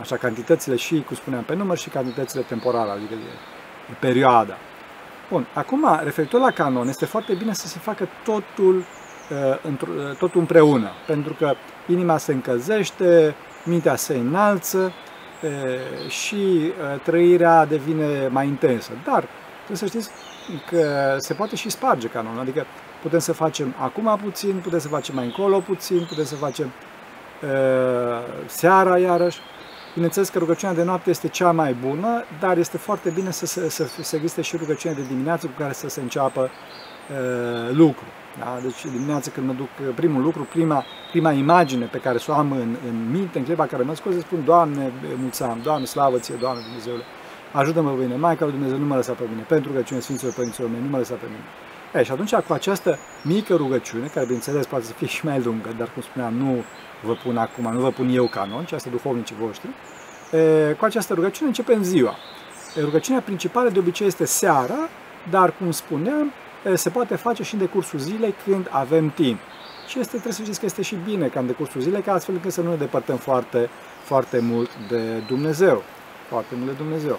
Așa, 0.00 0.16
cantitățile 0.16 0.76
și, 0.76 1.02
cum 1.06 1.16
spuneam, 1.16 1.42
pe 1.42 1.54
număr 1.54 1.78
și 1.78 1.88
cantitățile 1.88 2.42
temporale, 2.42 2.90
adică 2.90 3.14
de, 3.14 3.30
de 3.88 3.96
perioada. 4.00 4.56
Bun, 5.30 5.46
acum, 5.54 6.00
referitor 6.02 6.40
la 6.40 6.50
canon, 6.50 6.88
este 6.88 7.04
foarte 7.04 7.34
bine 7.34 7.52
să 7.52 7.66
se 7.66 7.78
facă 7.78 8.08
totul, 8.24 8.84
uh, 9.30 9.72
uh, 9.80 10.16
totul 10.18 10.40
împreună, 10.40 10.90
pentru 11.06 11.34
că 11.34 11.54
inima 11.86 12.18
se 12.18 12.32
încălzește, 12.32 13.34
mintea 13.64 13.96
se 13.96 14.14
înalță 14.16 14.92
uh, 15.42 16.10
și 16.10 16.72
trăirea 17.02 17.64
devine 17.64 18.28
mai 18.28 18.46
intensă. 18.46 18.90
Dar 19.04 19.24
trebuie 19.56 19.76
să 19.76 19.86
știți 19.86 20.10
că 20.70 21.14
se 21.18 21.34
poate 21.34 21.56
și 21.56 21.70
sparge 21.70 22.08
canonul, 22.08 22.40
adică 22.40 22.66
putem 23.02 23.18
să 23.18 23.32
facem 23.32 23.74
acum 23.78 24.18
puțin, 24.22 24.60
putem 24.62 24.78
să 24.78 24.88
facem 24.88 25.14
mai 25.14 25.24
încolo 25.24 25.58
puțin, 25.58 26.04
putem 26.08 26.24
să 26.24 26.34
facem 26.34 26.72
seara 28.46 28.98
iarăși, 28.98 29.40
Bineînțeles 29.98 30.28
că 30.28 30.38
rugăciunea 30.38 30.74
de 30.74 30.82
noapte 30.82 31.10
este 31.10 31.28
cea 31.28 31.52
mai 31.52 31.72
bună, 31.74 32.24
dar 32.40 32.58
este 32.58 32.76
foarte 32.76 33.10
bine 33.10 33.30
să, 33.30 33.46
să, 33.46 33.68
să, 33.68 33.86
să 34.00 34.16
existe 34.16 34.42
și 34.42 34.56
rugăciunea 34.56 34.96
de 34.96 35.02
dimineață 35.08 35.46
cu 35.46 35.52
care 35.58 35.72
să 35.72 35.88
se 35.88 36.00
înceapă 36.00 36.40
uh, 36.40 37.76
lucru. 37.76 38.04
Da? 38.38 38.58
Deci 38.62 38.92
dimineața 38.92 39.30
când 39.30 39.46
mă 39.46 39.52
duc, 39.52 39.94
primul 39.94 40.22
lucru, 40.22 40.46
prima, 40.50 40.84
prima 41.10 41.32
imagine 41.32 41.84
pe 41.84 41.98
care 41.98 42.18
să 42.18 42.30
o 42.30 42.34
am 42.34 42.52
în, 42.52 42.76
în 42.88 43.10
minte, 43.10 43.38
în 43.38 43.44
clipa 43.44 43.66
care 43.66 43.82
mă 43.82 43.94
scoze, 43.94 44.20
spun, 44.20 44.44
Doamne, 44.44 44.92
mulțumim, 45.20 45.60
Doamne, 45.62 45.86
slavă 45.86 46.18
ție, 46.18 46.34
Doamne 46.34 46.62
Dumnezeule, 46.62 47.02
ajută-mă 47.52 47.90
pe 47.90 48.02
mine, 48.02 48.16
Maica 48.16 48.44
lui 48.44 48.54
Dumnezeu, 48.54 48.78
nu 48.78 48.86
mă 48.86 48.94
lăsa 48.94 49.12
pe 49.12 49.24
mine, 49.30 49.42
pentru 49.42 49.70
rugăciunea 49.70 50.02
Sfinților 50.02 50.32
Părinților 50.32 50.70
mei, 50.70 50.80
nu 50.80 50.88
mă 50.88 50.96
lăsa 50.96 51.14
pe 51.14 51.26
mine. 51.26 51.44
E, 51.94 52.02
și 52.02 52.10
atunci, 52.10 52.34
cu 52.34 52.52
această 52.52 52.98
mică 53.22 53.54
rugăciune, 53.54 54.06
care 54.06 54.24
bineînțeles 54.24 54.66
poate 54.66 54.84
să 54.84 54.92
fie 54.92 55.06
și 55.06 55.24
mai 55.24 55.40
lungă, 55.40 55.74
dar 55.78 55.90
cum 55.92 56.02
spuneam, 56.02 56.34
nu 56.34 56.64
vă 57.02 57.12
pun 57.12 57.36
acum, 57.36 57.72
nu 57.72 57.80
vă 57.80 57.90
pun 57.90 58.08
eu 58.08 58.28
canon, 58.28 58.64
ci 58.64 58.72
asta 58.72 58.90
duhovnicii 58.90 59.36
voștri, 59.40 59.70
e, 60.32 60.72
cu 60.72 60.84
această 60.84 61.14
rugăciune 61.14 61.48
începem 61.48 61.82
ziua. 61.82 62.14
E, 62.76 62.80
rugăciunea 62.80 63.20
principală 63.20 63.68
de 63.68 63.78
obicei 63.78 64.06
este 64.06 64.24
seara, 64.24 64.88
dar, 65.30 65.52
cum 65.58 65.70
spuneam, 65.70 66.32
e, 66.64 66.74
se 66.74 66.90
poate 66.90 67.16
face 67.16 67.42
și 67.42 67.54
în 67.54 67.60
decursul 67.60 67.98
zilei 67.98 68.34
când 68.44 68.68
avem 68.70 69.10
timp. 69.10 69.38
Și 69.88 69.98
este, 69.98 70.10
trebuie 70.10 70.32
să 70.32 70.42
știți 70.42 70.58
că 70.58 70.66
este 70.66 70.82
și 70.82 70.96
bine 71.04 71.26
ca 71.26 71.40
în 71.40 71.46
decursul 71.46 71.80
zilei, 71.80 72.02
ca 72.02 72.12
astfel 72.12 72.34
încât 72.34 72.52
să 72.52 72.60
nu 72.60 72.70
ne 72.70 72.76
depărtăm 72.76 73.16
foarte, 73.16 73.68
foarte 74.04 74.38
mult 74.38 74.70
de 74.88 75.22
Dumnezeu. 75.26 75.82
Foarte 76.28 76.54
mult 76.56 76.70
de 76.70 76.76
Dumnezeu. 76.76 77.18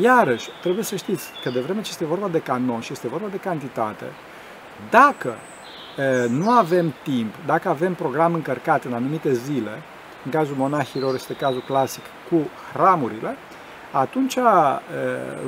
Iarăși, 0.00 0.48
trebuie 0.60 0.84
să 0.84 0.96
știți 0.96 1.30
că 1.42 1.50
de 1.50 1.60
vreme 1.60 1.80
ce 1.80 1.90
este 1.90 2.04
vorba 2.04 2.28
de 2.28 2.40
canon 2.40 2.80
și 2.80 2.92
este 2.92 3.08
vorba 3.08 3.26
de 3.30 3.36
cantitate, 3.36 4.04
dacă 4.90 5.34
nu 6.28 6.50
avem 6.50 6.94
timp, 7.02 7.34
dacă 7.46 7.68
avem 7.68 7.94
program 7.94 8.34
încărcat 8.34 8.84
în 8.84 8.92
anumite 8.92 9.32
zile, 9.32 9.82
în 10.24 10.30
cazul 10.30 10.56
monahilor 10.56 11.14
este 11.14 11.34
cazul 11.34 11.62
clasic 11.66 12.02
cu 12.30 12.36
hramurile, 12.72 13.36
atunci 13.92 14.38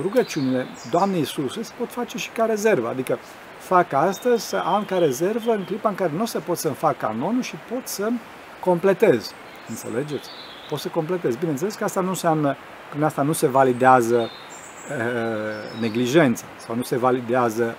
rugăciunile 0.03 0.67
Doamnei 0.91 1.19
Iisuse 1.19 1.63
se 1.63 1.73
pot 1.79 1.91
face 1.91 2.19
și 2.19 2.31
ca 2.31 2.45
rezervă, 2.45 2.89
adică 2.89 3.19
fac 3.59 3.93
astăzi 3.93 4.49
să 4.49 4.57
am 4.57 4.85
ca 4.85 4.99
rezervă 4.99 5.53
în 5.53 5.65
clipa 5.65 5.89
în 5.89 5.95
care 5.95 6.11
nu 6.17 6.23
o 6.23 6.27
să 6.27 6.41
pot 6.41 6.59
să-mi 6.59 6.75
fac 6.75 6.97
canonul 6.97 7.43
și 7.43 7.55
pot 7.73 7.87
să-mi 7.87 8.21
completez. 8.61 9.33
Înțelegeți? 9.69 10.29
Pot 10.69 10.79
să 10.79 10.89
completez. 10.89 11.37
Bineînțeles 11.37 11.75
că 11.75 11.85
asta 11.85 12.01
nu 12.01 12.09
înseamnă 12.09 12.57
prin 12.91 13.03
asta 13.03 13.23
nu 13.23 13.33
se 13.33 13.47
validează 13.47 14.17
uh, 14.19 15.81
neglijența 15.81 16.45
sau 16.57 16.77
nu 16.77 16.83
se 16.83 16.97
validează 16.97 17.77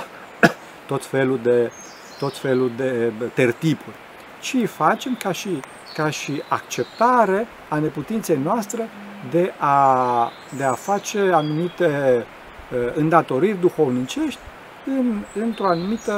tot 0.86 1.04
felul 1.04 1.38
de, 1.42 1.70
tot 2.18 2.36
felul 2.36 2.70
de 2.76 3.12
tertipuri, 3.34 3.96
ci 4.40 4.56
facem 4.66 5.16
ca 5.22 5.32
și, 5.32 5.60
ca 5.94 6.10
și 6.10 6.42
acceptare 6.48 7.46
a 7.68 7.78
neputinței 7.78 8.38
noastre 8.42 8.88
de 9.30 9.52
a, 9.58 10.32
de 10.56 10.64
a 10.64 10.72
face 10.72 11.30
anumite 11.32 12.24
uh, 12.72 12.92
îndatoriri 12.94 13.60
duhovnicești 13.60 14.40
în, 14.86 15.22
într-o, 15.34 15.66
anumită, 15.66 16.14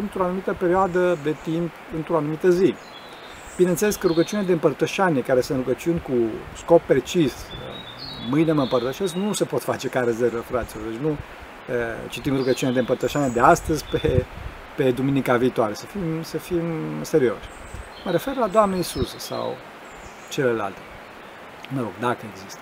într-o 0.00 0.22
anumită 0.22 0.56
perioadă 0.58 1.18
de 1.22 1.36
timp, 1.42 1.70
într-o 1.96 2.16
anumită 2.16 2.50
zi. 2.50 2.74
Bineînțeles 3.56 3.96
că 3.96 4.06
rugăciunea 4.06 4.44
de 4.44 4.52
împărtășanie, 4.52 5.22
care 5.22 5.40
sunt 5.40 5.58
rugăciuni 5.58 6.00
cu 6.00 6.12
scop 6.56 6.80
precis, 6.80 7.34
mâine 8.28 8.52
mă 8.52 8.62
împărtășesc, 8.62 9.14
nu 9.14 9.32
se 9.32 9.44
pot 9.44 9.62
face 9.62 9.88
ca 9.88 10.00
rezervă, 10.00 10.40
fraților. 10.40 10.84
Deci 10.90 11.00
nu 11.00 11.16
citim 12.08 12.36
rugăciunea 12.36 12.74
de 12.74 12.80
împărtășanie 12.80 13.28
de 13.28 13.40
astăzi 13.40 13.84
pe, 13.84 14.24
pe 14.76 14.90
duminica 14.90 15.36
viitoare, 15.36 15.74
să 15.74 15.86
fim, 15.86 16.22
să 16.22 16.38
fim 16.38 16.62
serioși. 17.02 17.48
Mă 18.04 18.10
refer 18.10 18.36
la 18.36 18.46
Doamne 18.46 18.78
Isus 18.78 19.16
sau 19.16 19.56
celelalte. 20.30 20.78
Mă 21.68 21.80
rog, 21.80 21.92
dacă 22.00 22.18
există. 22.32 22.60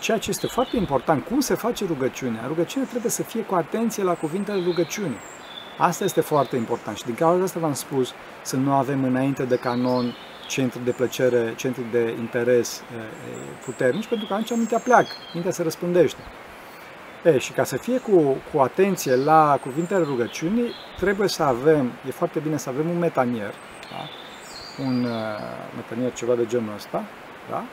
Ceea 0.00 0.18
ce 0.18 0.30
este 0.30 0.46
foarte 0.46 0.76
important, 0.76 1.24
cum 1.24 1.40
se 1.40 1.54
face 1.54 1.84
rugăciunea. 1.86 2.44
Rugăciunea 2.46 2.88
trebuie 2.88 3.10
să 3.10 3.22
fie 3.22 3.40
cu 3.40 3.54
atenție 3.54 4.02
la 4.02 4.14
cuvintele 4.14 4.62
rugăciunii. 4.64 5.18
Asta 5.80 6.04
este 6.04 6.20
foarte 6.20 6.56
important 6.56 6.96
și 6.96 7.04
din 7.04 7.14
cauza 7.14 7.42
asta 7.42 7.60
v-am 7.60 7.74
spus 7.74 8.12
să 8.42 8.56
nu 8.56 8.72
avem 8.72 9.04
înainte 9.04 9.42
de 9.42 9.56
canon 9.56 10.14
centri 10.48 10.84
de 10.84 10.90
plăcere, 10.90 11.54
centri 11.56 11.82
de 11.90 12.14
interes 12.18 12.82
puternici, 13.64 14.06
pentru 14.06 14.26
că 14.26 14.32
atunci 14.32 14.50
mintea 14.50 14.78
pleacă, 14.78 15.08
mintea 15.34 15.50
se 15.50 15.62
răspândește. 15.62 16.20
E, 17.24 17.38
și 17.38 17.52
ca 17.52 17.64
să 17.64 17.76
fie 17.76 17.98
cu, 17.98 18.36
cu 18.52 18.60
atenție 18.60 19.16
la 19.16 19.58
cuvintele 19.62 20.04
rugăciunii, 20.04 20.72
trebuie 20.98 21.28
să 21.28 21.42
avem, 21.42 21.92
e 22.06 22.10
foarte 22.10 22.38
bine 22.38 22.56
să 22.56 22.68
avem 22.68 22.88
un 22.88 22.98
metanier, 22.98 23.54
da? 23.90 24.08
un 24.84 25.04
uh, 25.04 25.10
metanier 25.76 26.12
ceva 26.12 26.34
de 26.34 26.46
genul 26.46 26.74
ăsta, 26.74 27.04
da? 27.50 27.64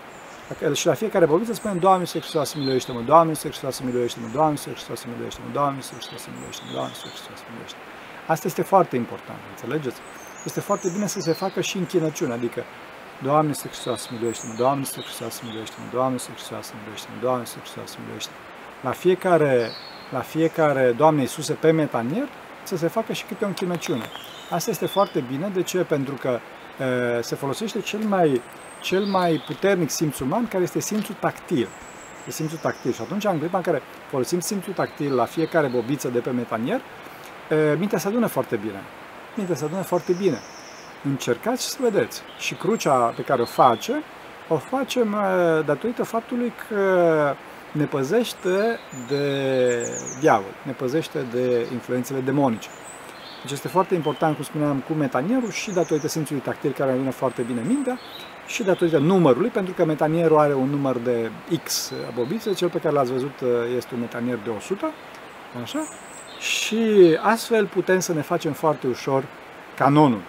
Și 0.73 0.85
la 0.85 0.93
fiecare 0.93 1.25
bobiță 1.25 1.53
spunem, 1.53 1.77
Doamne 1.77 1.99
Iisus 1.99 2.19
Hristos, 2.19 2.53
miluiește-mă, 2.53 3.01
Doamne 3.01 3.29
Iisus 3.29 3.49
Hristos, 3.49 3.79
miluiește-mă, 3.79 4.27
Doamne 4.33 4.51
Iisus 4.55 4.71
Hristos, 4.71 5.03
miluiește-mă, 5.05 5.49
Doamne 5.53 5.75
Iisus 5.75 5.97
Hristos, 5.97 6.25
miluiește-mă, 6.33 6.71
Doamne 6.73 6.91
Iisus 6.93 7.09
Hristos, 7.09 7.39
miluiește-mă. 7.49 7.96
Asta 8.27 8.47
este 8.47 8.61
foarte 8.61 8.95
important, 8.95 9.39
înțelegeți? 9.49 9.97
Este 10.45 10.59
foarte 10.59 10.89
bine 10.93 11.07
să 11.07 11.19
se 11.19 11.31
facă 11.31 11.61
și 11.61 11.77
închinăciune, 11.77 12.33
adică 12.33 12.63
Doamne 13.21 13.47
Iisus 13.47 13.69
Hristos, 13.69 14.07
miluiește-mă, 14.07 14.53
Doamne 14.57 14.79
Iisus 14.79 15.03
Hristos, 15.03 15.41
miluiește-mă, 15.41 15.85
Doamne 15.91 16.11
Iisus 16.11 16.33
Hristos, 16.33 16.73
miluiește-mă, 16.77 17.17
Doamne 17.21 17.39
Iisus 17.39 17.61
Hristos, 17.61 17.97
miluiește-mă. 18.01 18.37
La 18.81 18.91
fiecare, 18.91 19.69
la 20.11 20.19
fiecare 20.19 20.91
Doamne 20.91 21.21
Iisuse 21.21 21.53
pe 21.53 21.71
metanier 21.71 22.27
să 22.63 22.77
se 22.77 22.87
facă 22.87 23.13
și 23.13 23.23
câte 23.25 23.43
o 23.43 23.47
închinăciune. 23.47 24.05
Asta 24.49 24.69
este 24.69 24.85
foarte 24.85 25.19
bine, 25.19 25.51
de 25.53 25.61
ce? 25.61 25.77
Pentru 25.77 26.13
că 26.13 26.39
e, 27.17 27.21
se 27.21 27.35
folosește 27.35 27.79
cel 27.79 27.99
mai, 27.99 28.41
cel 28.81 29.03
mai 29.03 29.43
puternic 29.45 29.89
simț 29.89 30.19
uman, 30.19 30.47
care 30.47 30.63
este 30.63 30.79
simțul 30.79 31.15
tactil. 31.19 31.67
E 32.27 32.31
simțul 32.31 32.57
tactil. 32.57 32.93
Și 32.93 33.01
atunci, 33.01 33.25
în 33.25 33.39
clipa 33.39 33.57
în 33.57 33.63
care 33.63 33.81
folosim 34.09 34.39
simțul 34.39 34.73
tactil 34.73 35.15
la 35.15 35.25
fiecare 35.25 35.67
bobiță 35.67 36.07
de 36.07 36.19
pe 36.19 36.29
metanier, 36.29 36.81
mintea 37.77 37.97
se 37.97 38.07
adună 38.07 38.27
foarte 38.27 38.55
bine. 38.55 38.81
Mintea 39.35 39.55
se 39.55 39.65
adună 39.65 39.81
foarte 39.81 40.13
bine. 40.13 40.37
Încercați 41.03 41.69
să 41.69 41.77
vedeți. 41.81 42.21
Și 42.39 42.53
crucea 42.53 42.93
pe 42.93 43.21
care 43.21 43.41
o 43.41 43.45
face, 43.45 44.03
o 44.47 44.57
facem 44.57 45.15
datorită 45.65 46.03
faptului 46.03 46.53
că 46.69 47.33
ne 47.71 47.85
păzește 47.85 48.79
de 49.07 49.99
diavol, 50.19 50.53
ne 50.63 50.71
păzește 50.71 51.25
de 51.31 51.67
influențele 51.71 52.19
demonice. 52.19 52.69
Deci 53.41 53.51
este 53.51 53.67
foarte 53.67 53.95
important, 53.95 54.35
cum 54.35 54.43
spuneam, 54.43 54.83
cu 54.87 54.93
metanierul 54.93 55.51
și 55.51 55.71
datorită 55.71 56.07
simțului 56.07 56.41
tactil 56.41 56.71
care 56.71 56.91
adună 56.91 57.11
foarte 57.11 57.41
bine 57.41 57.61
mintea 57.67 57.99
și 58.47 58.63
datorită 58.63 58.97
numărului, 58.97 59.49
pentru 59.49 59.73
că 59.73 59.85
metanierul 59.85 60.37
are 60.37 60.53
un 60.53 60.69
număr 60.69 60.97
de 60.97 61.31
X 61.63 61.93
bobițe, 62.13 62.53
cel 62.53 62.69
pe 62.69 62.79
care 62.79 62.93
l-ați 62.93 63.11
văzut 63.11 63.39
este 63.77 63.93
un 63.93 63.99
metanier 63.99 64.37
de 64.43 64.49
100, 64.49 64.91
așa? 65.61 65.87
Și 66.39 67.17
astfel 67.21 67.65
putem 67.65 67.99
să 67.99 68.13
ne 68.13 68.21
facem 68.21 68.51
foarte 68.51 68.87
ușor 68.87 69.23
canonul. 69.75 70.21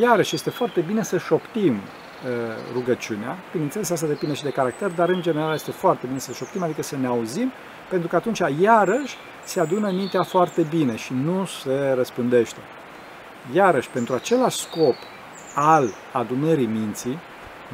Iarăși 0.00 0.34
este 0.34 0.50
foarte 0.50 0.80
bine 0.80 1.02
să 1.02 1.18
șoptim 1.18 1.80
rugăciunea, 2.72 3.36
bineînțeles 3.52 3.90
asta 3.90 4.06
depinde 4.06 4.34
și 4.34 4.42
de 4.42 4.50
caracter, 4.50 4.90
dar 4.90 5.08
în 5.08 5.22
general 5.22 5.54
este 5.54 5.70
foarte 5.70 6.06
bine 6.06 6.18
să 6.18 6.32
șoptim, 6.32 6.62
adică 6.62 6.82
să 6.82 6.96
ne 6.96 7.06
auzim, 7.06 7.52
pentru 7.88 8.08
că 8.08 8.16
atunci 8.16 8.40
iarăși 8.60 9.16
se 9.44 9.60
adună 9.60 9.90
mintea 9.90 10.22
foarte 10.22 10.62
bine 10.62 10.96
și 10.96 11.12
nu 11.12 11.44
se 11.44 11.92
răspândește. 11.96 12.58
Iarăși, 13.52 13.88
pentru 13.88 14.14
același 14.14 14.56
scop 14.56 14.94
al 15.54 15.88
adunării 16.12 16.66
minții, 16.66 17.18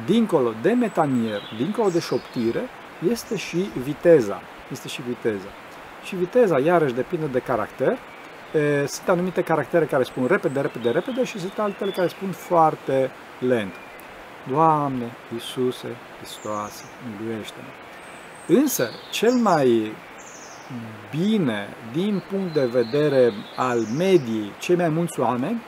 dincolo 0.05 0.53
de 0.61 0.71
metanier, 0.71 1.41
dincolo 1.57 1.89
de 1.89 1.99
șoptire, 1.99 2.61
este 3.09 3.37
și 3.37 3.69
viteza. 3.83 4.41
Este 4.71 4.87
și 4.87 5.01
viteza. 5.07 5.47
Și 6.03 6.15
viteza, 6.15 6.59
iarăși, 6.59 6.93
depinde 6.93 7.25
de 7.25 7.39
caracter. 7.39 7.97
Sunt 8.85 9.09
anumite 9.09 9.41
caractere 9.41 9.85
care 9.85 10.03
spun 10.03 10.25
repede, 10.25 10.61
repede, 10.61 10.89
repede 10.89 11.23
și 11.23 11.39
sunt 11.39 11.59
altele 11.59 11.91
care 11.91 12.07
spun 12.07 12.31
foarte 12.31 13.11
lent. 13.39 13.73
Doamne, 14.49 15.05
Iisuse, 15.33 15.87
Hristoase, 16.17 16.83
miluiește-mă! 17.19 17.71
Însă, 18.59 18.89
cel 19.11 19.31
mai 19.31 19.91
bine, 21.11 21.67
din 21.91 22.23
punct 22.29 22.53
de 22.53 22.65
vedere 22.65 23.33
al 23.55 23.79
mediei, 23.97 24.51
cei 24.59 24.75
mai 24.75 24.89
mulți 24.89 25.19
oameni, 25.19 25.61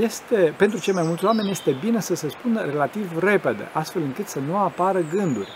este, 0.00 0.54
pentru 0.56 0.80
cei 0.80 0.94
mai 0.94 1.04
mulți 1.06 1.24
oameni 1.24 1.50
este 1.50 1.76
bine 1.80 2.00
să 2.00 2.14
se 2.14 2.28
spună 2.28 2.60
relativ 2.60 3.18
repede, 3.18 3.68
astfel 3.72 4.02
încât 4.02 4.28
să 4.28 4.38
nu 4.38 4.56
apară 4.56 5.04
gânduri. 5.12 5.50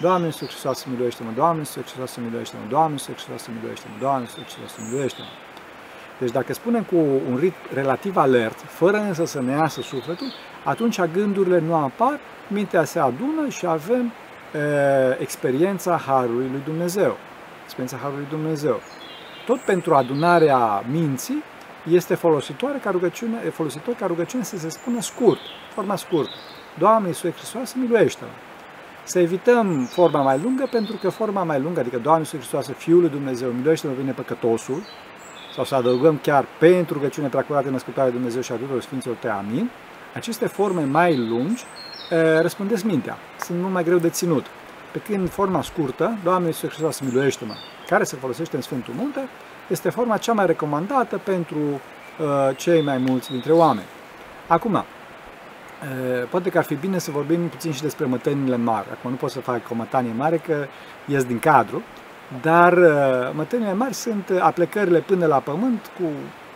Doamne 0.00 0.26
Iisus 0.26 0.48
Hristos, 0.48 0.84
miluiește-mă! 0.84 1.30
Doamne 1.34 1.58
Iisus 1.58 1.82
Hristos, 1.82 2.16
miluiește-mă! 2.16 2.62
Doamne 2.68 2.92
Iisus 2.92 3.14
Hristos, 3.14 3.46
miluiește-mă! 3.46 3.94
Doamne 4.00 4.20
Iisus 4.20 4.42
Hristos, 4.42 4.84
miluiește-mă! 4.84 5.28
Deci 6.18 6.30
dacă 6.30 6.52
spunem 6.52 6.82
cu 6.82 6.96
un 7.30 7.36
ritm 7.36 7.74
relativ 7.74 8.16
alert, 8.16 8.58
fără 8.58 8.96
însă 8.96 9.24
să 9.24 9.40
ne 9.40 9.52
iasă 9.52 9.80
sufletul, 9.80 10.26
atunci 10.64 11.00
gândurile 11.00 11.58
nu 11.58 11.74
apar, 11.74 12.18
mintea 12.48 12.84
se 12.84 12.98
adună 12.98 13.48
și 13.48 13.66
avem 13.66 14.12
e, 14.54 15.20
experiența 15.20 15.96
Harului 15.96 16.48
lui 16.50 16.62
Dumnezeu. 16.64 17.16
Experiența 17.64 17.96
Harului 17.96 18.26
lui 18.28 18.38
Dumnezeu. 18.38 18.80
Tot 19.46 19.58
pentru 19.58 19.94
adunarea 19.94 20.84
minții 20.90 21.42
este 21.90 22.14
folositoare 22.14 22.78
ca 22.78 22.90
rugăciune, 22.90 23.42
e 23.46 23.50
folositor 23.50 23.94
ca 23.94 24.06
rugăciune 24.06 24.42
să 24.42 24.58
se 24.58 24.68
spună 24.68 25.00
scurt, 25.00 25.40
forma 25.74 25.96
scurtă. 25.96 26.34
Doamne 26.78 27.08
Iisus 27.08 27.32
Hristos, 27.32 27.72
miluiește-mă! 27.72 28.47
Să 29.08 29.18
evităm 29.18 29.84
forma 29.84 30.22
mai 30.22 30.40
lungă, 30.42 30.68
pentru 30.70 30.96
că 30.96 31.08
forma 31.08 31.42
mai 31.42 31.60
lungă, 31.60 31.80
adică 31.80 31.98
Doamne 31.98 32.20
Iisus 32.20 32.38
Hristos, 32.38 32.76
Fiul 32.76 33.00
lui 33.00 33.08
Dumnezeu, 33.08 33.50
miluiește-mă 33.50 33.92
vine 33.98 34.12
păcătosul, 34.12 34.82
sau 35.54 35.64
să 35.64 35.74
adăugăm 35.74 36.18
chiar 36.22 36.44
pentru 36.58 36.94
rugăciune 36.94 37.28
preacurată 37.28 37.70
născutare 37.70 38.10
Dumnezeu 38.10 38.40
și 38.40 38.52
a 38.52 38.54
tuturor 38.54 38.82
Sfinților 38.82 39.16
Te, 39.16 39.28
Amin, 39.28 39.70
aceste 40.14 40.46
forme 40.46 40.84
mai 40.84 41.16
lungi 41.16 41.64
răspundesc 42.40 42.84
mintea, 42.84 43.16
sunt 43.40 43.60
mult 43.60 43.72
mai 43.72 43.84
greu 43.84 43.98
de 43.98 44.08
ținut. 44.08 44.46
Pe 44.92 44.98
când 44.98 45.30
forma 45.30 45.62
scurtă, 45.62 46.18
Doamne 46.22 46.46
Iisus 46.46 46.68
Hristos, 46.68 47.00
miluiește-mă, 47.00 47.54
care 47.88 48.04
se 48.04 48.16
folosește 48.16 48.56
în 48.56 48.62
Sfântul 48.62 48.94
Munte, 48.96 49.28
este 49.68 49.90
forma 49.90 50.16
cea 50.16 50.32
mai 50.32 50.46
recomandată 50.46 51.20
pentru 51.24 51.58
uh, 51.58 52.56
cei 52.56 52.82
mai 52.82 52.98
mulți 52.98 53.30
dintre 53.30 53.52
oameni. 53.52 53.86
Acum, 54.46 54.74
uh, 54.74 54.82
poate 56.30 56.50
că 56.50 56.58
ar 56.58 56.64
fi 56.64 56.74
bine 56.74 56.98
să 56.98 57.10
vorbim 57.10 57.48
puțin 57.48 57.72
și 57.72 57.82
despre 57.82 58.04
mătănile 58.04 58.56
mari. 58.56 58.86
Acum 58.92 59.10
nu 59.10 59.16
pot 59.16 59.30
să 59.30 59.40
fac 59.40 59.60
o 59.70 59.74
mătanie 59.74 60.12
mare 60.16 60.36
că 60.36 60.66
ies 61.06 61.24
din 61.24 61.38
cadru, 61.38 61.82
dar 62.42 62.72
uh, 62.72 63.30
mătănile 63.32 63.72
mari 63.72 63.94
sunt 63.94 64.30
aplecările 64.40 64.98
până 64.98 65.26
la 65.26 65.38
pământ 65.38 65.90
cu 66.00 66.04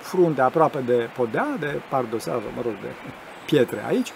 frunte 0.01 0.41
aproape 0.41 0.79
de 0.87 1.09
podea, 1.17 1.47
de 1.61 1.81
pardosavă, 1.89 2.43
mă 2.57 2.63
rog, 2.65 2.73
de 2.73 2.89
pietre 3.47 3.85
aici. 3.89 4.13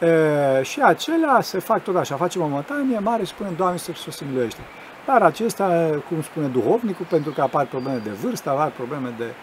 E, 0.00 0.62
și 0.62 0.80
acelea 0.80 1.40
se 1.40 1.58
fac 1.58 1.82
tot 1.82 1.96
așa, 1.96 2.16
facem 2.16 2.42
o 2.42 2.46
mătanie 2.46 2.98
mare 2.98 3.22
și 3.22 3.28
spunem, 3.28 3.54
Doamne, 3.56 3.76
să 3.76 3.92
se 4.10 4.24
miluiește. 4.28 4.60
Dar 5.06 5.22
acesta, 5.22 6.00
cum 6.08 6.22
spune 6.22 6.46
duhovnicul, 6.46 7.06
pentru 7.08 7.30
că 7.30 7.40
apar 7.40 7.66
probleme 7.66 8.00
de 8.04 8.10
vârstă, 8.10 8.50
apar 8.50 8.68
probleme 8.68 9.14
de 9.18 9.24
e, 9.24 9.34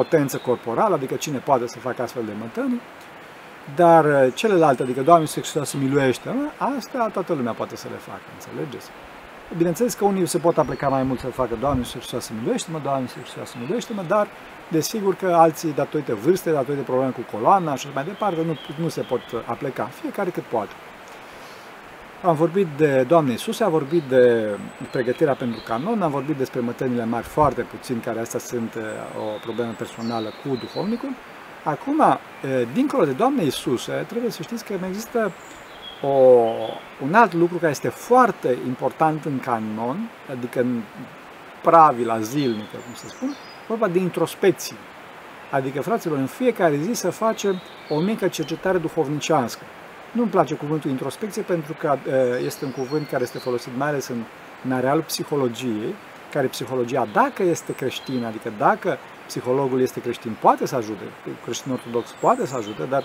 potență 0.00 0.36
corporală, 0.36 0.94
adică 0.94 1.14
cine 1.14 1.38
poate 1.38 1.66
să 1.66 1.78
facă 1.78 2.02
astfel 2.02 2.24
de 2.24 2.32
mătănii, 2.40 2.80
dar 3.74 4.32
celelalte, 4.34 4.82
adică 4.82 5.00
Doamne 5.00 5.22
Iisus 5.22 5.42
Hristos 5.42 5.68
se 5.68 5.76
miluiește, 5.76 6.28
asta 6.76 7.10
toată 7.12 7.32
lumea 7.32 7.52
poate 7.52 7.76
să 7.76 7.86
le 7.90 7.96
facă, 7.96 8.26
înțelegeți? 8.34 8.88
Bineînțeles 9.56 9.94
că 9.94 10.04
unii 10.04 10.26
se 10.26 10.38
pot 10.38 10.58
aplica 10.58 10.88
mai 10.88 11.02
mult 11.02 11.20
să 11.20 11.26
facă 11.26 11.54
Doamne 11.60 11.78
Iisus 11.78 11.94
Hristos 11.94 12.24
să 12.24 12.32
miluiește-mă, 12.38 12.80
Doamne 12.82 13.00
Iisus 13.00 13.20
Hristos 13.20 13.50
să 13.50 13.56
miluiește-mă, 13.60 14.02
dar 14.08 14.26
desigur 14.68 15.14
că 15.14 15.26
alții, 15.26 15.72
datorită 15.72 16.14
vârstei, 16.14 16.52
datorită 16.52 16.82
probleme 16.82 17.10
cu 17.10 17.36
coloana 17.36 17.74
și 17.74 17.86
mai 17.94 18.04
departe, 18.04 18.42
nu, 18.46 18.56
nu 18.82 18.88
se 18.88 19.00
pot 19.00 19.20
aplica, 19.46 19.84
fiecare 20.00 20.30
cât 20.30 20.42
poate. 20.42 20.72
Am 22.26 22.34
vorbit 22.34 22.66
de 22.76 23.02
Doamne 23.02 23.30
Iisus, 23.30 23.60
am 23.60 23.70
vorbit 23.70 24.02
de 24.02 24.56
pregătirea 24.90 25.34
pentru 25.34 25.60
canon, 25.66 26.02
am 26.02 26.10
vorbit 26.10 26.36
despre 26.36 26.60
mătănile 26.60 27.04
mari 27.04 27.26
foarte 27.26 27.62
puțin, 27.62 28.00
care 28.00 28.20
astea 28.20 28.40
sunt 28.40 28.74
uh, 28.74 28.82
o 29.18 29.38
problemă 29.42 29.72
personală 29.78 30.28
cu 30.42 30.56
duhovnicul. 30.56 31.08
Acum, 31.64 31.98
uh, 31.98 32.16
dincolo 32.72 33.04
de 33.04 33.12
Doamne 33.12 33.42
Iisus, 33.42 33.88
trebuie 34.06 34.30
să 34.30 34.42
știți 34.42 34.64
că 34.64 34.72
există 34.88 35.32
o, 36.02 36.08
un 37.02 37.14
alt 37.14 37.32
lucru 37.32 37.56
care 37.56 37.70
este 37.70 37.88
foarte 37.88 38.56
important 38.66 39.24
în 39.24 39.38
canon, 39.38 39.96
adică 40.30 40.60
în 40.60 40.80
pravila 41.62 42.20
zilnică, 42.20 42.76
cum 42.84 42.94
să 42.94 43.08
spun, 43.08 43.34
vorba 43.68 43.88
de 43.88 43.98
introspecție. 43.98 44.76
Adică, 45.50 45.82
fraților, 45.82 46.18
în 46.18 46.26
fiecare 46.26 46.76
zi 46.76 46.92
să 46.92 47.10
facem 47.10 47.60
o 47.88 48.00
mică 48.00 48.28
cercetare 48.28 48.78
duhovnicească. 48.78 49.62
Nu-mi 50.16 50.30
place 50.30 50.54
cuvântul 50.54 50.90
introspecție 50.90 51.42
pentru 51.42 51.72
că 51.72 51.98
este 52.44 52.64
un 52.64 52.70
cuvânt 52.70 53.08
care 53.08 53.22
este 53.22 53.38
folosit 53.38 53.72
mai 53.76 53.88
ales 53.88 54.08
în, 54.08 54.22
în 54.64 54.72
arealul 54.72 55.02
psihologiei, 55.02 55.94
care 56.32 56.46
psihologia, 56.46 57.08
dacă 57.12 57.42
este 57.42 57.74
creștină, 57.74 58.26
adică 58.26 58.52
dacă 58.58 58.98
psihologul 59.26 59.80
este 59.80 60.00
creștin, 60.00 60.36
poate 60.40 60.66
să 60.66 60.76
ajute, 60.76 61.02
creștin 61.44 61.72
ortodox 61.72 62.10
poate 62.20 62.46
să 62.46 62.56
ajute, 62.56 62.82
dar 62.88 63.04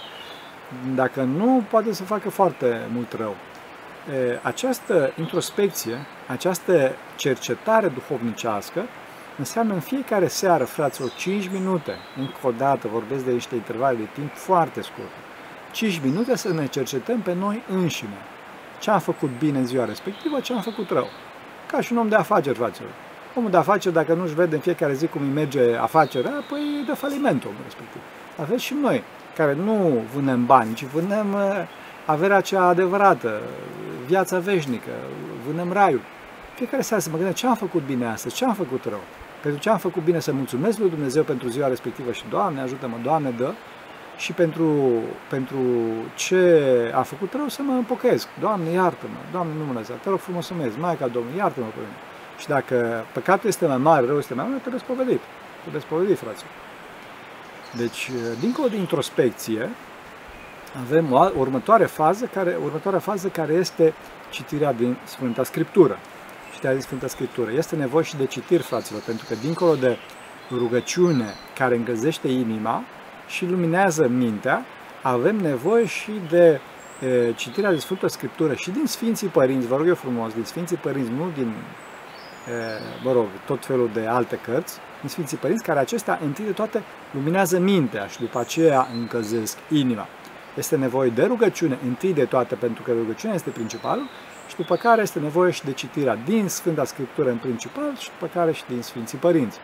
dacă 0.95 1.21
nu, 1.21 1.63
poate 1.69 1.93
să 1.93 2.03
facă 2.03 2.29
foarte 2.29 2.81
mult 2.93 3.13
rău. 3.13 3.35
Această 4.41 5.13
introspecție, 5.19 5.97
această 6.27 6.91
cercetare 7.15 7.87
duhovnicească, 7.87 8.81
înseamnă 9.37 9.73
în 9.73 9.79
fiecare 9.79 10.27
seară, 10.27 10.63
fraților, 10.63 11.09
5 11.17 11.49
minute, 11.49 11.95
încă 12.17 12.37
o 12.43 12.51
dată 12.51 12.87
vorbesc 12.87 13.25
de 13.25 13.31
niște 13.31 13.55
intervale 13.55 13.97
de 13.97 14.07
timp 14.13 14.35
foarte 14.35 14.81
scurte, 14.81 15.19
5 15.71 16.01
minute 16.03 16.37
să 16.37 16.53
ne 16.53 16.67
cercetăm 16.67 17.19
pe 17.19 17.33
noi 17.33 17.61
înșine. 17.69 18.17
Ce 18.79 18.91
am 18.91 18.99
făcut 18.99 19.29
bine 19.39 19.57
în 19.57 19.65
ziua 19.65 19.85
respectivă, 19.85 20.39
ce 20.39 20.53
am 20.53 20.61
făcut 20.61 20.89
rău. 20.89 21.07
Ca 21.71 21.81
și 21.81 21.91
un 21.91 21.97
om 21.97 22.09
de 22.09 22.15
afaceri, 22.15 22.57
fraților. 22.57 22.89
Omul 23.35 23.49
de 23.49 23.57
afaceri, 23.57 23.93
dacă 23.93 24.13
nu-și 24.13 24.33
vede 24.33 24.55
în 24.55 24.61
fiecare 24.61 24.93
zi 24.93 25.07
cum 25.07 25.21
îi 25.21 25.33
merge 25.33 25.75
afacerea, 25.75 26.43
păi 26.49 26.59
e 26.81 26.85
de 26.85 26.93
faliment 26.93 27.43
omul 27.43 27.61
respectiv. 27.63 28.01
Aveți 28.41 28.63
și 28.63 28.73
noi, 28.81 29.03
care 29.35 29.53
nu 29.53 30.03
vânem 30.13 30.45
bani, 30.45 30.73
ci 30.73 30.83
vânem 30.83 31.33
uh, 31.33 31.67
averea 32.05 32.41
cea 32.41 32.63
adevărată, 32.63 33.41
viața 34.05 34.39
veșnică, 34.39 34.91
vânem 35.47 35.71
raiul. 35.71 36.01
Fiecare 36.55 36.81
seară 36.81 37.01
să 37.01 37.09
mă 37.09 37.15
gândesc 37.15 37.37
ce 37.37 37.47
am 37.47 37.55
făcut 37.55 37.85
bine 37.85 38.05
astăzi, 38.05 38.35
ce 38.35 38.45
am 38.45 38.53
făcut 38.53 38.83
rău. 38.83 39.01
Pentru 39.41 39.61
ce 39.61 39.69
am 39.69 39.77
făcut 39.77 40.03
bine 40.03 40.19
să 40.19 40.33
mulțumesc 40.33 40.77
lui 40.77 40.89
Dumnezeu 40.89 41.23
pentru 41.23 41.47
ziua 41.47 41.67
respectivă 41.67 42.11
și 42.11 42.23
Doamne, 42.29 42.61
ajută-mă, 42.61 42.97
Doamne, 43.03 43.33
dă. 43.37 43.51
Și 44.21 44.31
pentru, 44.31 44.69
pentru 45.29 45.59
ce 46.15 46.41
a 46.95 47.01
făcut 47.01 47.33
rău 47.33 47.47
să 47.47 47.61
mă 47.61 47.73
împocăiesc. 47.73 48.27
Doamne, 48.39 48.69
iartă-mă, 48.69 49.17
Doamne, 49.31 49.53
nu 49.57 49.65
mă 49.65 49.73
lăsa, 49.73 49.93
te 49.93 50.09
rog 50.09 50.19
frumos 50.19 50.45
să 50.45 50.53
mergi, 50.53 50.79
Maica 50.79 51.07
Domnului, 51.07 51.37
iartă-mă 51.37 51.65
pe 51.65 51.79
mine. 51.79 51.97
Și 52.39 52.47
dacă 52.47 53.05
păcatul 53.13 53.49
este 53.49 53.65
mai 53.65 53.77
mare, 53.77 54.05
rău 54.05 54.17
este 54.17 54.33
mai 54.33 54.45
mare, 54.45 54.57
trebuie 54.57 54.81
spovedit. 54.81 55.21
Trebuie 55.61 55.81
spovedit, 55.81 56.17
fraților. 56.17 56.51
Deci, 57.77 58.11
dincolo 58.39 58.67
de 58.67 58.75
introspecție, 58.75 59.69
avem 60.83 61.11
o 61.11 61.29
următoare 61.37 61.85
fază 61.85 62.25
care, 62.25 62.57
următoarea 62.63 62.99
fază 62.99 63.27
care 63.27 63.53
este 63.53 63.93
citirea 64.29 64.73
din 64.73 64.97
Sfânta 65.05 65.43
Scriptură. 65.43 65.97
Citirea 66.51 66.71
din 66.71 66.81
Sfânta 66.81 67.07
Scriptură. 67.07 67.51
Este 67.51 67.75
nevoie 67.75 68.03
și 68.03 68.15
de 68.15 68.25
citiri, 68.25 68.63
fraților, 68.63 69.01
pentru 69.01 69.25
că 69.27 69.35
dincolo 69.41 69.75
de 69.75 69.97
rugăciune 70.51 71.33
care 71.57 71.75
îngăzește 71.75 72.27
inima 72.27 72.83
și 73.31 73.45
luminează 73.45 74.07
mintea, 74.07 74.65
avem 75.01 75.35
nevoie 75.35 75.85
și 75.85 76.11
de 76.29 76.59
e, 77.05 77.31
citirea 77.35 77.69
din 77.69 77.79
Sfânta 77.79 78.07
Scriptură 78.07 78.53
și 78.53 78.71
din 78.71 78.85
Sfinții 78.85 79.27
Părinți, 79.27 79.67
vă 79.67 79.75
rog 79.75 79.87
eu 79.87 79.95
frumos, 79.95 80.33
din 80.33 80.43
Sfinții 80.43 80.77
Părinți, 80.77 81.11
nu 81.11 81.31
din, 81.35 81.47
e, 81.47 82.81
mă 83.03 83.11
rog, 83.11 83.25
tot 83.45 83.65
felul 83.65 83.89
de 83.93 84.05
alte 84.05 84.35
cărți, 84.35 84.77
din 84.99 85.09
Sfinții 85.09 85.37
Părinți, 85.37 85.63
care 85.63 85.79
acestea, 85.79 86.19
întâi 86.23 86.45
de 86.45 86.51
toate, 86.51 86.83
luminează 87.11 87.59
mintea 87.59 88.07
și 88.07 88.19
după 88.19 88.39
aceea 88.39 88.87
încălzesc 88.99 89.57
inima. 89.69 90.07
Este 90.57 90.75
nevoie 90.75 91.09
de 91.09 91.23
rugăciune, 91.23 91.77
întâi 91.87 92.13
de 92.13 92.25
toate, 92.25 92.55
pentru 92.55 92.83
că 92.83 92.91
rugăciunea 92.91 93.35
este 93.35 93.49
principalul, 93.49 94.05
și 94.47 94.55
după 94.55 94.75
care 94.75 95.01
este 95.01 95.19
nevoie 95.19 95.51
și 95.51 95.65
de 95.65 95.71
citirea 95.71 96.17
din 96.25 96.47
Sfânta 96.47 96.85
Scriptură 96.85 97.29
în 97.29 97.37
principal 97.37 97.97
și 97.97 98.09
după 98.19 98.31
care 98.33 98.51
și 98.51 98.63
din 98.67 98.81
Sfinții 98.81 99.17
Părinți. 99.17 99.57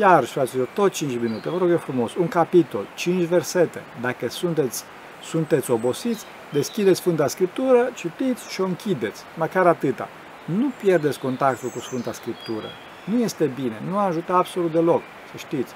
Iar, 0.00 0.24
fraților, 0.24 0.68
tot 0.74 0.92
5 0.92 1.18
minute, 1.20 1.48
vă 1.48 1.58
rog 1.58 1.70
eu 1.70 1.78
frumos, 1.78 2.14
un 2.14 2.28
capitol, 2.28 2.86
5 2.94 3.24
versete. 3.24 3.82
Dacă 4.00 4.28
sunteți, 4.28 4.84
sunteți 5.22 5.70
obosiți, 5.70 6.24
deschideți 6.52 6.98
Sfânta 6.98 7.26
Scriptură, 7.26 7.90
citiți 7.94 8.50
și 8.50 8.60
o 8.60 8.64
închideți, 8.64 9.22
măcar 9.36 9.66
atâta. 9.66 10.08
Nu 10.44 10.70
pierdeți 10.80 11.18
contactul 11.18 11.68
cu 11.68 11.78
Sfânta 11.78 12.12
Scriptură. 12.12 12.66
Nu 13.04 13.18
este 13.18 13.50
bine, 13.54 13.82
nu 13.90 13.98
ajută 13.98 14.32
absolut 14.32 14.72
deloc, 14.72 15.02
să 15.30 15.36
știți 15.36 15.74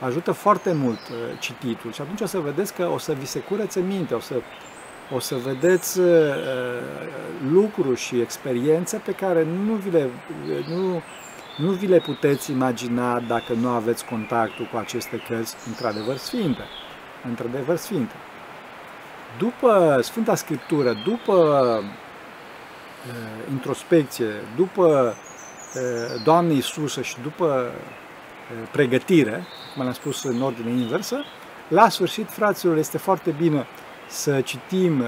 ajută 0.00 0.32
foarte 0.32 0.72
mult 0.72 0.98
uh, 0.98 1.16
cititul 1.38 1.92
și 1.92 2.00
atunci 2.00 2.20
o 2.20 2.26
să 2.26 2.38
vedeți 2.38 2.74
că 2.74 2.88
o 2.92 2.98
să 2.98 3.12
vi 3.12 3.26
se 3.26 3.38
curețe 3.38 3.80
minte, 3.80 4.14
o 4.14 4.20
să, 4.20 4.34
o 5.14 5.18
să 5.18 5.34
vedeți 5.34 6.00
uh, 6.00 6.06
uh, 6.06 6.82
lucruri 7.52 7.98
și 7.98 8.20
experiențe 8.20 9.00
pe 9.04 9.12
care 9.12 9.46
nu 9.64 9.72
vi 9.72 9.90
le, 9.90 10.08
nu, 10.68 11.02
nu 11.60 11.70
vi 11.70 11.86
le 11.86 11.98
puteți 11.98 12.50
imagina 12.50 13.20
dacă 13.20 13.52
nu 13.52 13.68
aveți 13.68 14.04
contactul 14.04 14.68
cu 14.72 14.76
aceste 14.76 15.22
cărți 15.28 15.54
într-adevăr 15.66 16.16
sfinte. 16.16 16.62
Într-adevăr 17.28 17.76
sfinte. 17.76 18.14
După 19.38 19.98
Sfânta 20.02 20.34
Scriptură, 20.34 20.92
după 21.04 21.34
uh, 21.78 21.84
introspecție, 23.50 24.30
după 24.56 25.14
uh, 25.74 26.22
Doamne 26.24 26.52
Iisusă 26.52 27.02
și 27.02 27.16
după 27.22 27.70
pregătire, 28.72 29.44
cum 29.74 29.86
am 29.86 29.92
spus 29.92 30.22
în 30.24 30.42
ordine 30.42 30.70
inversă. 30.70 31.24
La 31.68 31.88
sfârșit, 31.88 32.30
fraților, 32.30 32.76
este 32.76 32.98
foarte 32.98 33.30
bine 33.30 33.66
să 34.08 34.40
citim 34.40 35.00
uh, 35.00 35.06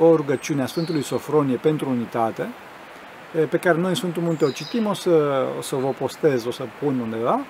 o 0.00 0.16
rugăciune 0.16 0.62
a 0.62 0.66
Sfântului 0.66 1.02
Sofronie 1.02 1.56
pentru 1.56 1.88
unitate, 1.88 2.42
uh, 2.42 2.73
pe 3.48 3.56
care 3.56 3.78
noi 3.78 3.88
în 3.88 3.94
Sfântul 3.94 4.22
Munte 4.22 4.44
o 4.44 4.50
citim, 4.50 4.86
o 4.86 4.92
să, 4.92 5.44
o 5.58 5.62
să 5.62 5.76
vă 5.76 5.88
postez, 5.88 6.44
o 6.44 6.50
să 6.50 6.64
pun 6.80 6.98
undeva 6.98 7.40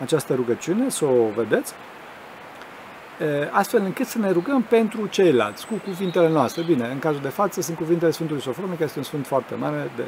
această 0.00 0.34
rugăciune, 0.34 0.88
să 0.88 1.04
o 1.04 1.28
vedeți, 1.36 1.72
uh, 3.20 3.26
astfel 3.50 3.80
încât 3.80 4.06
să 4.06 4.18
ne 4.18 4.30
rugăm 4.30 4.62
pentru 4.62 5.06
ceilalți, 5.06 5.66
cu 5.66 5.74
cuvintele 5.74 6.28
noastre. 6.28 6.62
Bine, 6.62 6.88
în 6.92 6.98
cazul 6.98 7.20
de 7.22 7.28
față 7.28 7.60
sunt 7.60 7.76
cuvintele 7.76 8.10
Sfântului 8.10 8.42
Sofronie, 8.42 8.72
care 8.72 8.84
este 8.84 8.98
un 8.98 9.04
sfânt 9.04 9.26
foarte 9.26 9.54
mare, 9.54 9.90
de, 9.96 10.02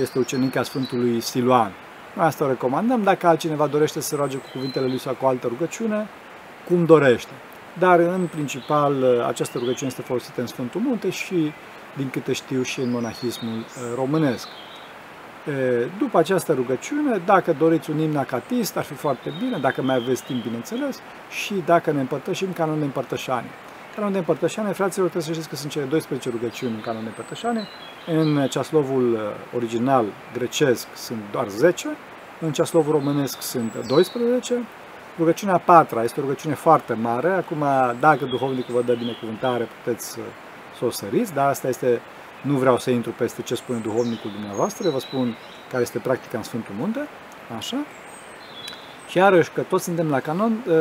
este 0.00 0.18
ucenica 0.18 0.62
Sfântului 0.62 1.20
Siluan. 1.20 1.72
Asta 2.16 2.44
o 2.44 2.48
recomandăm. 2.48 3.02
Dacă 3.02 3.26
altcineva 3.26 3.66
dorește 3.66 4.00
să 4.00 4.08
se 4.08 4.16
roage 4.16 4.36
cu 4.36 4.46
cuvintele 4.52 4.86
lui 4.86 4.98
sau 4.98 5.14
cu 5.14 5.24
o 5.24 5.28
altă 5.28 5.46
rugăciune, 5.46 6.08
cum 6.64 6.84
dorește. 6.84 7.32
Dar, 7.78 7.98
în 7.98 8.28
principal, 8.30 9.24
această 9.26 9.58
rugăciune 9.58 9.90
este 9.90 10.02
folosită 10.02 10.40
în 10.40 10.46
Sfântul 10.46 10.80
Munte 10.80 11.10
și, 11.10 11.52
din 11.96 12.10
câte 12.10 12.32
știu, 12.32 12.62
și 12.62 12.80
în 12.80 12.90
monahismul 12.90 13.58
uh, 13.58 13.64
românesc. 13.94 14.48
După 15.98 16.18
această 16.18 16.52
rugăciune, 16.52 17.22
dacă 17.24 17.52
doriți 17.58 17.90
un 17.90 17.98
imn 17.98 18.16
acatist, 18.16 18.76
ar 18.76 18.84
fi 18.84 18.94
foarte 18.94 19.32
bine, 19.38 19.58
dacă 19.58 19.82
mai 19.82 19.94
aveți 19.94 20.24
timp, 20.24 20.42
bineînțeles, 20.42 20.98
și 21.30 21.54
dacă 21.66 21.90
ne 21.90 22.00
împărtășim 22.00 22.52
canonul 22.52 22.78
de 22.78 22.84
împărtășanie. 22.84 23.50
Canonul 23.94 24.12
de 24.12 24.18
împărtășanie, 24.18 24.72
fraților, 24.72 25.08
trebuie 25.08 25.28
să 25.28 25.32
știți 25.32 25.48
că 25.48 25.56
sunt 25.56 25.70
cele 25.70 25.84
12 25.84 26.30
rugăciuni 26.30 26.74
în 26.74 26.80
canonul 26.80 27.02
de 27.02 27.08
împărtășanie. 27.08 27.66
În 28.06 28.46
ceaslovul 28.48 29.12
uh, 29.12 29.20
original 29.54 30.04
grecesc 30.32 30.86
sunt 30.94 31.18
doar 31.30 31.48
10, 31.48 31.88
în 32.40 32.52
ceaslovul 32.52 32.92
românesc 32.92 33.42
sunt 33.42 33.86
12. 33.86 34.54
Rugăciunea 35.18 35.58
patra 35.58 36.02
este 36.02 36.20
o 36.20 36.22
rugăciune 36.22 36.54
foarte 36.54 36.94
mare. 36.94 37.28
Acum, 37.28 37.64
dacă 38.00 38.24
duhovnicul 38.24 38.74
vă 38.74 38.82
dă 38.82 38.94
binecuvântare, 38.94 39.68
puteți 39.82 40.18
să, 40.74 40.78
să 40.78 40.84
o 40.84 40.90
săriți, 40.90 41.32
dar 41.32 41.48
asta 41.48 41.68
este, 41.68 42.00
nu 42.42 42.56
vreau 42.56 42.78
să 42.78 42.90
intru 42.90 43.10
peste 43.10 43.42
ce 43.42 43.54
spune 43.54 43.78
duhovnicul 43.78 44.30
dumneavoastră, 44.30 44.90
vă 44.90 44.98
spun 44.98 45.36
care 45.70 45.82
este 45.82 45.98
practica 45.98 46.38
în 46.38 46.44
Sfântul 46.44 46.74
Munte, 46.78 47.08
așa. 47.56 47.76
Și 49.08 49.16
iarăși 49.16 49.50
că 49.50 49.60
toți 49.60 49.84
suntem 49.84 50.08
la 50.08 50.20
canon, 50.20 50.64
ă, 50.68 50.74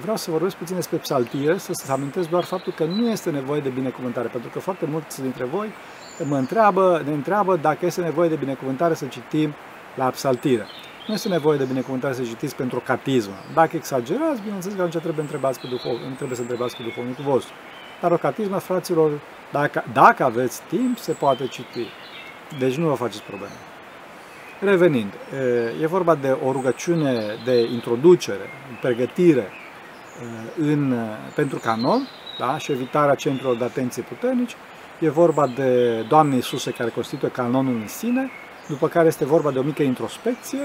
vreau 0.00 0.16
să 0.16 0.30
vorbesc 0.30 0.56
puțin 0.56 0.74
despre 0.74 0.96
psaltire, 0.96 1.58
să 1.58 1.72
se 1.72 1.92
amintesc 1.92 2.28
doar 2.28 2.44
faptul 2.44 2.72
că 2.72 2.84
nu 2.84 3.08
este 3.08 3.30
nevoie 3.30 3.60
de 3.60 3.68
binecuvântare, 3.68 4.28
pentru 4.28 4.50
că 4.50 4.58
foarte 4.58 4.86
mulți 4.86 5.22
dintre 5.22 5.44
voi 5.44 5.72
mă 6.24 6.36
întreabă, 6.36 7.02
ne 7.04 7.12
întreabă 7.12 7.56
dacă 7.56 7.86
este 7.86 8.00
nevoie 8.00 8.28
de 8.28 8.34
binecuvântare 8.34 8.94
să 8.94 9.06
citim 9.06 9.54
la 9.94 10.10
psaltire. 10.10 10.66
Nu 11.06 11.14
este 11.14 11.28
nevoie 11.28 11.58
de 11.58 11.64
binecuvântare 11.64 12.14
să 12.14 12.22
citiți 12.22 12.56
pentru 12.56 12.82
catismă. 12.84 13.34
Dacă 13.54 13.76
exagerați, 13.76 14.40
bineînțeles 14.42 14.76
că 14.76 14.82
atunci 14.82 15.02
trebuie, 15.02 15.22
întrebați 15.22 15.60
pe 15.60 15.66
duhov, 15.66 15.96
trebuie 16.16 16.36
să 16.36 16.42
întrebați 16.42 16.76
pe 16.76 16.82
duhovnicul 16.82 17.24
vostru. 17.24 17.52
Dar 18.00 18.12
o 18.12 18.16
catismă, 18.16 18.58
fraților, 18.58 19.10
dacă, 19.52 19.84
dacă 19.92 20.24
aveți 20.24 20.62
timp, 20.68 20.98
se 20.98 21.12
poate 21.12 21.46
citi. 21.46 21.86
Deci 22.58 22.76
nu 22.76 22.88
vă 22.88 22.94
faceți 22.94 23.22
probleme. 23.22 23.54
Revenind, 24.60 25.12
e 25.82 25.86
vorba 25.86 26.14
de 26.14 26.36
o 26.44 26.52
rugăciune 26.52 27.24
de 27.44 27.68
introducere, 27.72 28.50
pregătire 28.80 29.48
în, 30.58 30.94
pentru 31.34 31.58
canon 31.58 32.08
da? 32.38 32.58
și 32.58 32.72
evitarea 32.72 33.14
centrelor 33.14 33.56
de 33.56 33.64
atenție 33.64 34.02
puternici 34.02 34.56
e 34.98 35.10
vorba 35.10 35.46
de 35.46 36.00
Doamne 36.08 36.34
Iisuse 36.34 36.70
care 36.70 36.90
constituie 36.90 37.30
canonul 37.30 37.74
în 37.74 37.88
sine, 37.88 38.30
după 38.68 38.88
care 38.88 39.06
este 39.06 39.24
vorba 39.24 39.50
de 39.50 39.58
o 39.58 39.62
mică 39.62 39.82
introspecție, 39.82 40.58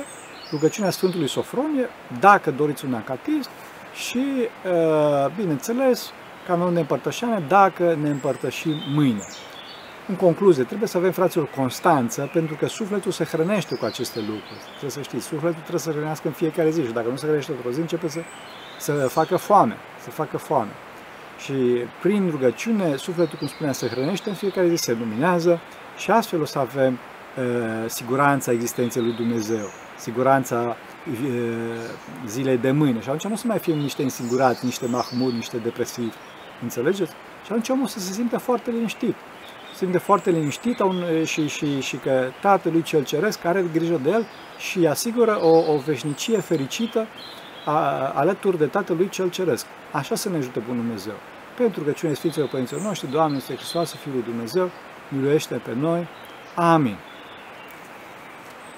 rugăciunea 0.52 0.90
Sfântului 0.90 1.30
Sofronie, 1.30 1.90
dacă 2.20 2.52
doriți 2.52 2.86
un 2.86 2.94
acatist 2.94 3.50
și, 3.94 4.24
uh, 4.66 5.32
bineînțeles, 5.36 6.12
canonul 6.48 6.74
de 6.74 6.80
împărtășeane, 6.80 7.44
dacă 7.48 7.98
ne 8.02 8.10
împărtășim 8.10 8.76
mâine. 8.94 9.26
În 10.08 10.16
concluzie, 10.16 10.64
trebuie 10.64 10.88
să 10.88 10.98
avem, 10.98 11.12
fraților, 11.12 11.48
constanță, 11.56 12.30
pentru 12.34 12.56
că 12.56 12.68
sufletul 12.68 13.12
se 13.12 13.24
hrănește 13.24 13.76
cu 13.76 13.86
aceste 13.86 14.20
lucruri. 14.20 14.62
Trebuie 14.70 14.90
să 14.90 15.02
știți, 15.02 15.26
sufletul 15.26 15.60
trebuie 15.60 15.80
să 15.80 15.90
se 15.90 15.96
hrănească 15.96 16.28
în 16.28 16.34
fiecare 16.34 16.70
zi 16.70 16.86
și 16.86 16.92
dacă 16.92 17.10
nu 17.10 17.16
se 17.16 17.26
hrănește 17.26 17.52
într-o 17.52 17.72
zi, 17.72 17.80
începe 17.80 18.08
să, 18.08 18.20
să 18.80 18.92
facă 18.92 19.36
foame, 19.36 19.78
să 20.04 20.10
facă 20.10 20.38
foame. 20.38 20.72
Și 21.44 21.54
prin 22.02 22.30
rugăciune, 22.30 22.96
sufletul, 22.96 23.38
cum 23.38 23.48
spunea, 23.48 23.72
se 23.72 23.88
hrănește 23.88 24.30
în 24.30 24.36
fiecare 24.36 24.68
zi, 24.68 24.76
se 24.76 24.98
luminează 25.00 25.60
și 25.98 26.12
astfel 26.12 26.42
o 26.42 26.46
să 26.46 26.60
avem 26.60 26.94
uh, 27.38 27.90
siguranța 27.90 28.52
existenței 28.52 29.02
lui 29.02 29.14
Dumnezeu, 29.14 29.66
siguranța 29.98 30.76
uh, 31.12 31.18
zilei 32.28 32.58
de 32.58 32.72
mâine. 32.72 33.02
Și 33.02 33.08
atunci 33.08 33.24
nu 33.24 33.34
o 33.34 33.38
să 33.38 33.48
mai 33.48 33.60
fim 33.60 33.78
niște 33.78 34.02
insigurați, 34.02 34.66
niște 34.66 34.86
mahmud, 34.86 35.34
niște 35.34 35.58
depresivi. 35.58 36.16
Înțelegeți? 36.62 37.12
Și 37.12 37.52
atunci 37.52 37.70
omul 37.70 37.88
să 37.88 38.00
se 38.00 38.14
simte 38.14 38.38
foarte 38.38 38.72
liniștit. 38.72 39.16
Se 39.72 39.78
simte 39.78 39.98
foarte 39.98 40.30
liniștit 40.30 40.78
și, 41.24 41.48
și, 41.48 41.82
și 41.82 41.96
că 41.98 42.32
Tatălui 42.42 42.82
Cel 42.82 43.04
Ceresc 43.04 43.46
are 43.46 43.66
grijă 43.74 44.00
de 44.04 44.10
el 44.10 44.26
și 44.58 44.78
îi 44.78 44.88
asigură 44.88 45.40
o, 45.42 45.72
o 45.74 45.78
veșnicie 45.78 46.40
fericită 46.40 47.08
a, 47.66 48.12
alături 48.16 48.58
de 48.58 48.66
Tatălui 48.66 49.10
Cel 49.10 49.30
Ceresc. 49.30 49.66
Așa 49.92 50.16
să 50.16 50.30
ne 50.30 50.38
ajute 50.38 50.60
Bunul 50.60 50.82
Dumnezeu. 50.82 51.14
Pentru 51.58 51.84
că 51.84 51.92
cine 51.92 52.14
Sfinților 52.14 52.48
Părinților 52.48 52.82
noștri, 52.82 53.12
Doamne 53.12 53.38
este 53.38 53.56
Hristos, 53.56 53.96
Fiul 53.96 54.14
lui 54.14 54.24
Dumnezeu, 54.24 54.70
miluiește 55.10 55.56
pe 55.56 55.74
noi. 55.74 56.08
Amin. 56.56 56.98